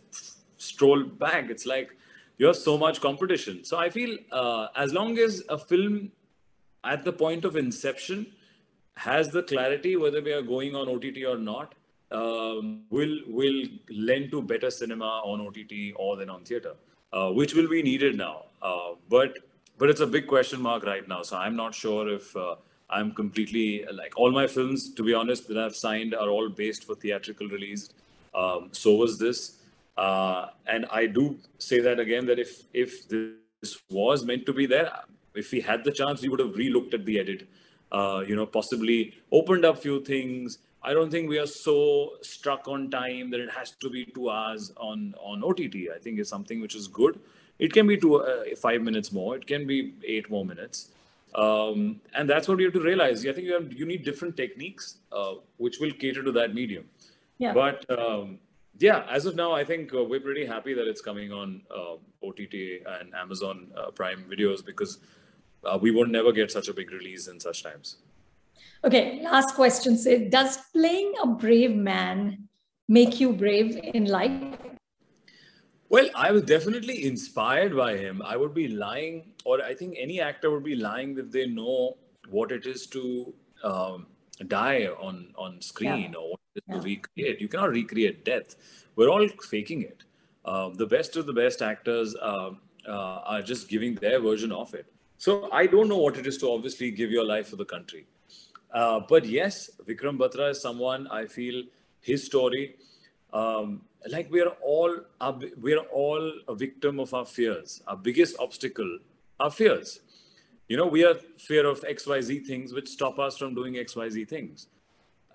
stroll 0.61 1.03
back 1.03 1.49
it's 1.49 1.65
like 1.65 1.95
you 2.37 2.45
have 2.47 2.55
so 2.55 2.77
much 2.77 3.01
competition 3.01 3.63
so 3.63 3.77
i 3.77 3.89
feel 3.89 4.17
uh, 4.31 4.67
as 4.75 4.93
long 4.93 5.17
as 5.17 5.43
a 5.49 5.57
film 5.57 6.11
at 6.83 7.03
the 7.03 7.13
point 7.13 7.45
of 7.45 7.55
inception 7.55 8.25
has 8.95 9.29
the 9.29 9.43
clarity 9.43 9.95
whether 9.95 10.21
we 10.21 10.31
are 10.31 10.41
going 10.41 10.75
on 10.75 10.89
ott 10.89 11.23
or 11.33 11.37
not 11.37 11.75
um, 12.11 12.83
will 12.89 13.19
will 13.27 13.63
lend 13.89 14.31
to 14.31 14.41
better 14.41 14.69
cinema 14.69 15.21
on 15.25 15.41
OTT 15.41 15.93
or 15.95 16.15
than 16.15 16.29
on 16.29 16.43
theater, 16.43 16.73
uh, 17.13 17.31
which 17.31 17.53
will 17.53 17.67
be 17.67 17.81
needed 17.83 18.15
now. 18.17 18.45
Uh, 18.61 18.91
but 19.09 19.37
but 19.77 19.89
it's 19.89 20.01
a 20.01 20.07
big 20.07 20.27
question 20.27 20.61
mark 20.61 20.85
right 20.85 21.07
now. 21.07 21.21
So 21.21 21.37
I'm 21.37 21.55
not 21.55 21.75
sure 21.75 22.09
if 22.09 22.35
uh, 22.35 22.55
I'm 22.89 23.11
completely 23.11 23.85
like 23.91 24.13
all 24.15 24.31
my 24.31 24.47
films, 24.47 24.93
to 24.93 25.03
be 25.03 25.13
honest, 25.13 25.47
that 25.49 25.57
I've 25.57 25.75
signed 25.75 26.13
are 26.15 26.29
all 26.29 26.49
based 26.49 26.85
for 26.85 26.95
theatrical 26.95 27.47
release. 27.47 27.89
Um, 28.33 28.69
so 28.71 28.95
was 28.95 29.17
this, 29.17 29.57
uh, 29.97 30.47
and 30.67 30.85
I 30.91 31.07
do 31.07 31.37
say 31.57 31.79
that 31.81 31.99
again 31.99 32.25
that 32.27 32.39
if 32.39 32.63
if 32.73 33.07
this 33.09 33.81
was 33.89 34.23
meant 34.23 34.45
to 34.45 34.53
be 34.53 34.65
there, 34.65 34.91
if 35.35 35.51
we 35.51 35.61
had 35.61 35.83
the 35.83 35.91
chance, 35.91 36.21
we 36.21 36.29
would 36.29 36.39
have 36.39 36.53
relooked 36.53 36.93
at 36.93 37.05
the 37.05 37.19
edit. 37.19 37.47
Uh, 37.91 38.23
you 38.27 38.35
know, 38.35 38.45
possibly 38.45 39.13
opened 39.31 39.63
up 39.63 39.77
few 39.77 40.03
things 40.03 40.59
I 40.87 40.93
don't 40.93 41.09
think 41.09 41.27
we 41.27 41.37
are 41.37 41.47
so 41.47 42.13
struck 42.21 42.67
on 42.67 42.89
time 42.89 43.31
that 43.31 43.39
it 43.41 43.51
has 43.51 43.71
to 43.71 43.89
be 43.89 44.05
two 44.05 44.29
hours 44.29 44.71
on 44.77 45.15
on 45.19 45.43
OTT. 45.43 45.89
I 45.93 45.99
think 45.99 46.19
it's 46.19 46.29
something 46.29 46.61
which 46.61 46.75
is 46.75 46.87
good. 46.87 47.19
It 47.59 47.73
can 47.73 47.87
be 47.87 47.97
two 47.97 48.21
uh, 48.21 48.43
five 48.55 48.81
minutes 48.81 49.11
more. 49.11 49.35
It 49.35 49.47
can 49.47 49.65
be 49.67 49.95
eight 50.05 50.29
more 50.29 50.45
minutes, 50.45 50.89
um, 51.37 52.01
and 52.15 52.27
that's 52.27 52.47
what 52.47 52.59
you 52.59 52.65
have 52.65 52.73
to 52.73 52.81
realize. 52.81 53.25
I 53.25 53.31
think 53.31 53.47
you 53.47 53.53
have 53.53 53.71
you 53.71 53.85
need 53.85 54.03
different 54.03 54.35
techniques 54.35 54.97
uh, 55.11 55.35
which 55.57 55.79
will 55.79 55.91
cater 55.91 56.23
to 56.23 56.31
that 56.33 56.53
medium. 56.53 56.85
Yeah. 57.37 57.53
But 57.53 57.85
um, 57.97 58.39
yeah, 58.79 59.05
as 59.09 59.25
of 59.25 59.35
now, 59.35 59.51
I 59.51 59.63
think 59.63 59.93
uh, 59.93 60.03
we're 60.03 60.19
pretty 60.19 60.45
happy 60.45 60.73
that 60.73 60.87
it's 60.87 61.01
coming 61.01 61.31
on 61.31 61.61
uh, 61.69 61.95
OTT 62.25 62.81
and 62.99 63.13
Amazon 63.15 63.71
uh, 63.77 63.91
Prime 63.91 64.25
videos 64.29 64.65
because 64.65 64.99
uh, 65.63 65.77
we 65.79 65.91
would 65.91 66.09
never 66.09 66.31
get 66.31 66.51
such 66.51 66.67
a 66.67 66.73
big 66.73 66.91
release 66.91 67.27
in 67.27 67.39
such 67.39 67.63
times. 67.63 67.97
Okay, 68.83 69.21
last 69.23 69.55
question. 69.55 69.97
Say, 69.97 70.29
does 70.29 70.57
playing 70.73 71.13
a 71.21 71.27
brave 71.27 71.75
man 71.75 72.47
make 72.87 73.19
you 73.19 73.33
brave 73.33 73.77
in 73.93 74.05
life? 74.05 74.41
Well, 75.89 76.09
I 76.15 76.31
was 76.31 76.43
definitely 76.43 77.05
inspired 77.05 77.75
by 77.75 77.97
him. 77.97 78.21
I 78.21 78.35
would 78.35 78.53
be 78.53 78.67
lying, 78.67 79.33
or 79.45 79.61
I 79.63 79.73
think 79.73 79.95
any 79.97 80.19
actor 80.19 80.51
would 80.51 80.63
be 80.63 80.75
lying 80.75 81.17
if 81.17 81.31
they 81.31 81.45
know 81.47 81.97
what 82.29 82.51
it 82.51 82.65
is 82.65 82.87
to 82.87 83.33
um, 83.63 84.07
die 84.47 84.87
on 84.87 85.33
on 85.37 85.61
screen 85.61 86.11
yeah. 86.11 86.19
or 86.19 86.31
what 86.31 86.39
it 86.55 86.59
is 86.59 86.63
yeah. 86.67 86.75
to 86.75 86.81
recreate. 86.81 87.41
You 87.41 87.47
cannot 87.47 87.69
recreate 87.69 88.25
death. 88.25 88.55
We're 88.95 89.09
all 89.09 89.27
faking 89.49 89.83
it. 89.83 90.03
uh, 90.47 90.69
the 90.69 90.85
best 90.85 91.17
of 91.17 91.25
the 91.25 91.33
best 91.33 91.61
actors 91.61 92.15
uh, 92.15 92.51
uh, 92.87 93.19
are 93.33 93.41
just 93.41 93.67
giving 93.67 93.95
their 93.95 94.19
version 94.19 94.51
of 94.51 94.73
it. 94.73 94.85
So 95.17 95.49
I 95.51 95.67
don't 95.67 95.89
know 95.89 95.97
what 95.97 96.17
it 96.17 96.25
is 96.25 96.37
to 96.39 96.51
obviously 96.51 96.91
give 96.91 97.11
your 97.11 97.25
life 97.25 97.49
for 97.49 97.57
the 97.57 97.65
country. 97.65 98.07
Uh, 98.73 99.01
but 99.07 99.25
yes, 99.25 99.69
Vikram 99.85 100.17
Batra 100.17 100.51
is 100.51 100.61
someone 100.61 101.07
I 101.07 101.25
feel 101.25 101.63
his 102.01 102.25
story. 102.25 102.75
Um, 103.33 103.81
like 104.09 104.31
we 104.31 104.41
are 104.41 104.55
all 104.61 104.95
we 105.61 105.73
are 105.73 105.85
all 105.91 106.33
a 106.47 106.55
victim 106.55 106.99
of 106.99 107.13
our 107.13 107.25
fears. 107.25 107.81
Our 107.87 107.97
biggest 107.97 108.35
obstacle, 108.39 108.99
our 109.39 109.51
fears. 109.51 109.99
You 110.67 110.77
know, 110.77 110.87
we 110.87 111.05
are 111.05 111.15
fear 111.37 111.65
of 111.65 111.83
X 111.87 112.07
Y 112.07 112.21
Z 112.21 112.39
things 112.39 112.73
which 112.73 112.89
stop 112.89 113.19
us 113.19 113.37
from 113.37 113.55
doing 113.55 113.77
X 113.77 113.95
Y 113.95 114.09
Z 114.09 114.25
things. 114.25 114.67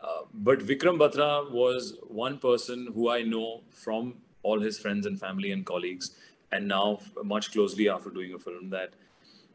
Uh, 0.03 0.23
but 0.35 0.59
Vikram 0.59 0.99
Batra 0.99 1.51
was 1.51 1.97
one 2.09 2.39
person 2.39 2.89
who 2.95 3.09
I 3.09 3.23
know 3.23 3.63
from 3.71 4.15
all 4.43 4.61
his 4.61 4.79
friends 4.79 5.07
and 5.07 5.19
family 5.19 5.53
and 5.53 5.65
colleagues, 5.65 6.17
and 6.51 6.67
now 6.67 6.99
much 7.23 7.53
closely 7.53 7.89
after 7.89 8.11
doing 8.11 8.35
a 8.35 8.39
film 8.39 8.71
that 8.71 8.95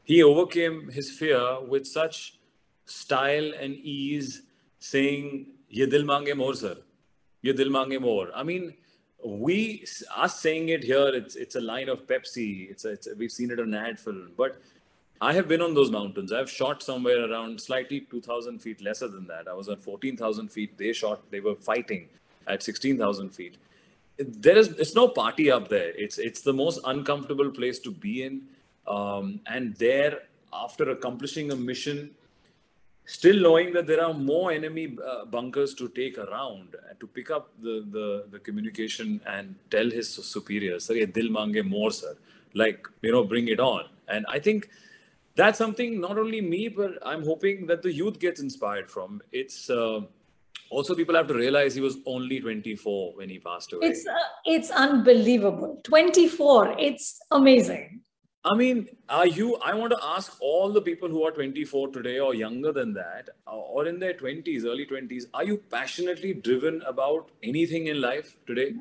he 0.04 0.24
overcame 0.24 0.90
his 0.90 1.12
fear 1.12 1.60
with 1.62 1.86
such 1.86 2.40
style 2.86 3.52
and 3.60 3.76
ease, 3.76 4.44
saying, 4.80 5.48
"Ye 5.70 5.86
dil 5.86 6.06
mange 6.06 6.34
more, 6.36 6.54
sir. 6.54 6.78
Ye 7.42 7.54
dil 7.54 7.70
mange 7.70 8.00
more." 8.00 8.32
I 8.34 8.44
mean, 8.44 8.74
we 9.24 9.86
us 10.16 10.40
saying 10.40 10.70
it 10.70 10.84
here, 10.84 11.10
it's 11.14 11.36
it's 11.36 11.56
a 11.56 11.62
line 11.62 11.90
of 11.90 12.06
Pepsi. 12.08 12.70
It's, 12.70 12.86
a, 12.86 12.92
it's 12.92 13.08
a, 13.08 13.16
we've 13.16 13.32
seen 13.32 13.52
it 13.52 13.60
on 13.60 13.74
an 13.74 13.74
ad 13.74 14.00
film, 14.00 14.32
but 14.38 14.62
I 15.20 15.34
have 15.34 15.48
been 15.48 15.62
on 15.62 15.74
those 15.74 15.90
mountains. 15.90 16.32
I've 16.32 16.50
shot 16.50 16.84
somewhere 16.84 17.30
around 17.30 17.60
slightly 17.60 18.02
2,000 18.02 18.60
feet 18.60 18.82
lesser 18.82 19.08
than 19.08 19.26
that. 19.28 19.48
I 19.48 19.54
was 19.54 19.68
at 19.68 19.82
14,000 19.82 20.50
feet. 20.50 20.78
They 20.78 20.94
shot. 20.94 21.22
They 21.32 21.40
were 21.40 21.56
fighting 21.56 22.08
at 22.46 22.62
16,000 22.62 23.32
feet. 23.32 23.58
There 24.20 24.58
is 24.58 24.70
it's 24.70 24.96
no 24.96 25.08
party 25.08 25.52
up 25.52 25.70
there. 25.70 25.92
It's 25.96 26.18
it's 26.18 26.42
the 26.42 26.54
most 26.54 26.80
uncomfortable 26.86 27.50
place 27.52 27.80
to 27.80 27.92
be 27.92 28.24
in. 28.24 28.44
Um, 28.88 29.42
and 29.48 29.76
there, 29.76 30.24
after 30.54 30.90
accomplishing 30.92 31.52
a 31.52 31.56
mission, 31.56 32.12
still 33.08 33.40
knowing 33.40 33.74
that 33.74 33.88
there 33.88 34.04
are 34.04 34.14
more 34.14 34.52
enemy 34.52 34.96
uh, 35.04 35.26
bunkers 35.26 35.74
to 35.74 35.88
take 35.90 36.18
around 36.18 36.76
to 37.00 37.08
pick 37.08 37.32
up 37.32 37.50
the, 37.62 37.86
the, 37.92 38.26
the 38.32 38.40
communication 38.40 39.22
and 39.26 39.56
tell 39.72 39.90
his 39.90 40.10
superiors, 40.10 40.86
sir, 40.86 41.06
dil 41.06 41.30
mange 41.32 41.64
more, 41.64 41.90
sir. 41.90 42.16
Like, 42.54 42.88
you 43.02 43.12
know, 43.12 43.24
bring 43.24 43.48
it 43.48 43.60
on. 43.60 43.86
And 44.10 44.26
I 44.30 44.40
think 44.40 44.70
that's 45.36 45.58
something 45.58 46.02
not 46.02 46.18
only 46.18 46.42
me, 46.42 46.68
but 46.68 46.98
I'm 47.06 47.24
hoping 47.24 47.66
that 47.68 47.82
the 47.82 47.94
youth 47.94 48.20
gets 48.20 48.42
inspired 48.42 48.92
from. 48.92 49.22
It's 49.32 49.70
uh, 49.70 50.02
also 50.70 50.94
people 50.94 51.16
have 51.16 51.28
to 51.28 51.34
realize 51.34 51.76
he 51.76 51.82
was 51.82 51.98
only 52.06 52.42
24 52.42 53.14
when 53.16 53.30
he 53.30 53.40
passed 53.40 53.72
away. 53.72 53.88
It's 53.88 54.06
uh, 54.06 54.14
it's 54.46 54.70
unbelievable. 54.72 55.80
24. 55.84 56.76
It's 56.78 57.20
amazing. 57.32 58.02
I 58.50 58.56
mean, 58.56 58.88
are 59.10 59.28
you? 59.28 59.56
I 59.58 59.74
want 59.76 59.92
to 59.92 60.00
ask 60.02 60.38
all 60.40 60.72
the 60.72 60.82
people 60.82 61.10
who 61.10 61.24
are 61.24 61.32
24 61.32 61.90
today 61.90 62.20
or 62.20 62.34
younger 62.34 62.72
than 62.72 62.94
that, 62.94 63.30
or 63.46 63.86
in 63.88 64.00
their 64.00 64.14
20s, 64.14 64.64
early 64.64 64.86
20s, 64.86 65.26
are 65.34 65.44
you 65.44 65.58
passionately 65.70 66.34
driven 66.34 66.82
about 66.84 67.30
anything 67.44 67.88
in 67.88 68.00
life 68.00 68.38
today? 68.46 68.74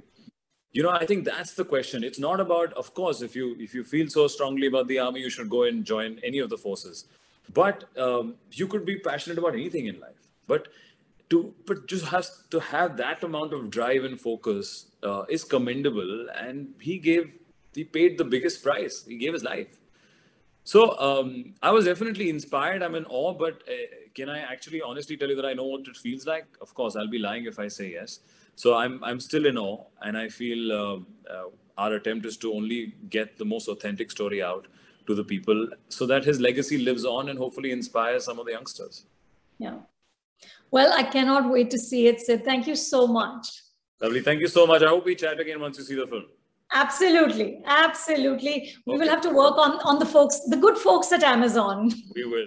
You 0.70 0.85
know, 0.85 0.90
I 0.90 1.05
think 1.05 1.24
that's 1.24 1.55
the 1.55 1.64
question. 1.64 2.05
It's 2.05 2.20
not 2.20 2.38
about, 2.38 2.74
of 2.74 2.94
course, 2.94 3.22
if 3.22 3.35
you 3.35 3.57
if 3.59 3.74
you 3.74 3.83
feel 3.83 4.09
so 4.09 4.29
strongly 4.29 4.68
about 4.68 4.87
the 4.87 5.00
army, 5.00 5.20
you 5.20 5.31
should 5.31 5.50
go 5.50 5.64
and 5.64 5.85
join 5.85 6.20
any 6.22 6.38
of 6.38 6.48
the 6.48 6.59
forces. 6.59 7.07
But 7.52 7.85
um, 7.98 8.35
you 8.52 8.68
could 8.68 8.87
be 8.87 8.98
passionate 8.98 9.38
about 9.38 9.55
anything 9.55 9.87
in 9.87 9.98
life. 9.98 10.29
But 10.46 10.68
to 11.31 11.55
but 11.66 11.88
just 11.88 12.05
has 12.05 12.31
to 12.50 12.61
have 12.61 12.96
that 12.98 13.24
amount 13.24 13.52
of 13.52 13.68
drive 13.70 14.05
and 14.05 14.20
focus 14.20 14.87
uh, 15.02 15.24
is 15.29 15.42
commendable. 15.42 16.29
And 16.37 16.68
he 16.81 16.98
gave 16.98 17.37
he 17.77 17.85
paid 17.85 18.19
the 18.19 18.25
biggest 18.25 18.62
price. 18.65 19.05
He 19.07 19.17
gave 19.17 19.33
his 19.33 19.45
life. 19.45 19.79
So 20.65 20.99
um, 20.99 21.55
I 21.62 21.71
was 21.71 21.85
definitely 21.85 22.29
inspired. 22.29 22.83
I'm 22.83 22.97
in 22.97 23.05
awe, 23.05 23.33
but 23.33 23.62
uh, 23.69 23.75
can 24.17 24.29
I 24.29 24.41
actually 24.41 24.83
honestly 24.83 25.17
tell 25.17 25.29
you 25.29 25.37
that 25.37 25.47
I 25.47 25.53
know 25.53 25.65
what 25.65 25.87
it 25.87 25.97
feels 25.97 26.27
like? 26.27 26.47
Of 26.61 26.75
course, 26.75 26.97
I'll 26.97 27.07
be 27.07 27.21
lying 27.21 27.45
if 27.45 27.61
I 27.61 27.69
say 27.69 27.93
yes. 27.93 28.19
So 28.57 28.75
I'm 28.75 29.05
I'm 29.05 29.21
still 29.21 29.47
in 29.47 29.57
awe, 29.59 29.85
and 30.03 30.19
I 30.19 30.29
feel 30.29 30.73
uh, 30.73 30.97
uh, 31.33 31.51
our 31.79 31.93
attempt 31.95 32.27
is 32.27 32.37
to 32.39 32.53
only 32.53 32.95
get 33.11 33.39
the 33.39 33.45
most 33.45 33.69
authentic 33.69 34.11
story 34.11 34.43
out 34.43 34.67
to 35.07 35.15
the 35.15 35.23
people, 35.23 35.69
so 35.89 36.07
that 36.07 36.25
his 36.25 36.41
legacy 36.41 36.79
lives 36.79 37.05
on 37.05 37.29
and 37.29 37.39
hopefully 37.39 37.71
inspires 37.71 38.25
some 38.25 38.41
of 38.41 38.47
the 38.47 38.53
youngsters. 38.53 39.05
Yeah. 39.59 39.77
Well, 40.71 40.93
I 40.93 41.05
cannot 41.05 41.49
wait 41.49 41.71
to 41.71 41.79
see 41.79 42.09
it, 42.09 42.21
Sid. 42.21 42.45
Thank 42.45 42.67
you 42.67 42.75
so 42.75 43.07
much. 43.07 43.47
Lovely. 44.01 44.21
Thank 44.21 44.41
you 44.41 44.49
so 44.49 44.67
much. 44.67 44.83
I 44.83 44.89
hope 44.89 45.05
we 45.05 45.15
chat 45.15 45.39
again 45.39 45.61
once 45.61 45.79
you 45.79 45.85
see 45.85 45.95
the 45.95 46.07
film. 46.07 46.27
Absolutely. 46.77 47.62
Absolutely. 47.65 48.75
We 48.85 48.95
okay. 48.95 49.01
will 49.01 49.09
have 49.09 49.23
to 49.23 49.31
work 49.31 49.57
on, 49.57 49.81
on 49.81 49.99
the 49.99 50.05
folks, 50.05 50.41
the 50.47 50.59
good 50.59 50.77
folks 50.77 51.11
at 51.11 51.23
Amazon. 51.23 51.91
We 52.15 52.27
will. 52.27 52.47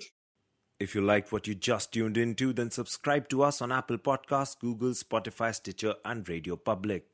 If 0.80 0.94
you 0.94 1.02
liked 1.02 1.32
what 1.32 1.48
you 1.48 1.56
just 1.56 1.92
tuned 1.94 2.16
into, 2.16 2.54
then 2.54 2.70
subscribe 2.70 3.28
to 3.30 3.42
us 3.42 3.60
on 3.62 3.72
Apple 3.72 3.98
Podcasts, 3.98 4.58
Google, 4.60 4.92
Spotify, 4.92 5.54
Stitcher, 5.56 5.96
and 6.06 6.30
Radio 6.30 6.56
Public. 6.56 7.08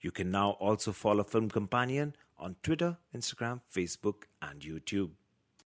You 0.00 0.10
can 0.10 0.32
now 0.32 0.50
also 0.52 0.90
follow 0.90 1.22
Film 1.22 1.48
Companion 1.48 2.16
on 2.36 2.56
Twitter, 2.64 2.98
Instagram, 3.16 3.60
Facebook, 3.72 4.24
and 4.42 4.60
YouTube. 4.60 5.10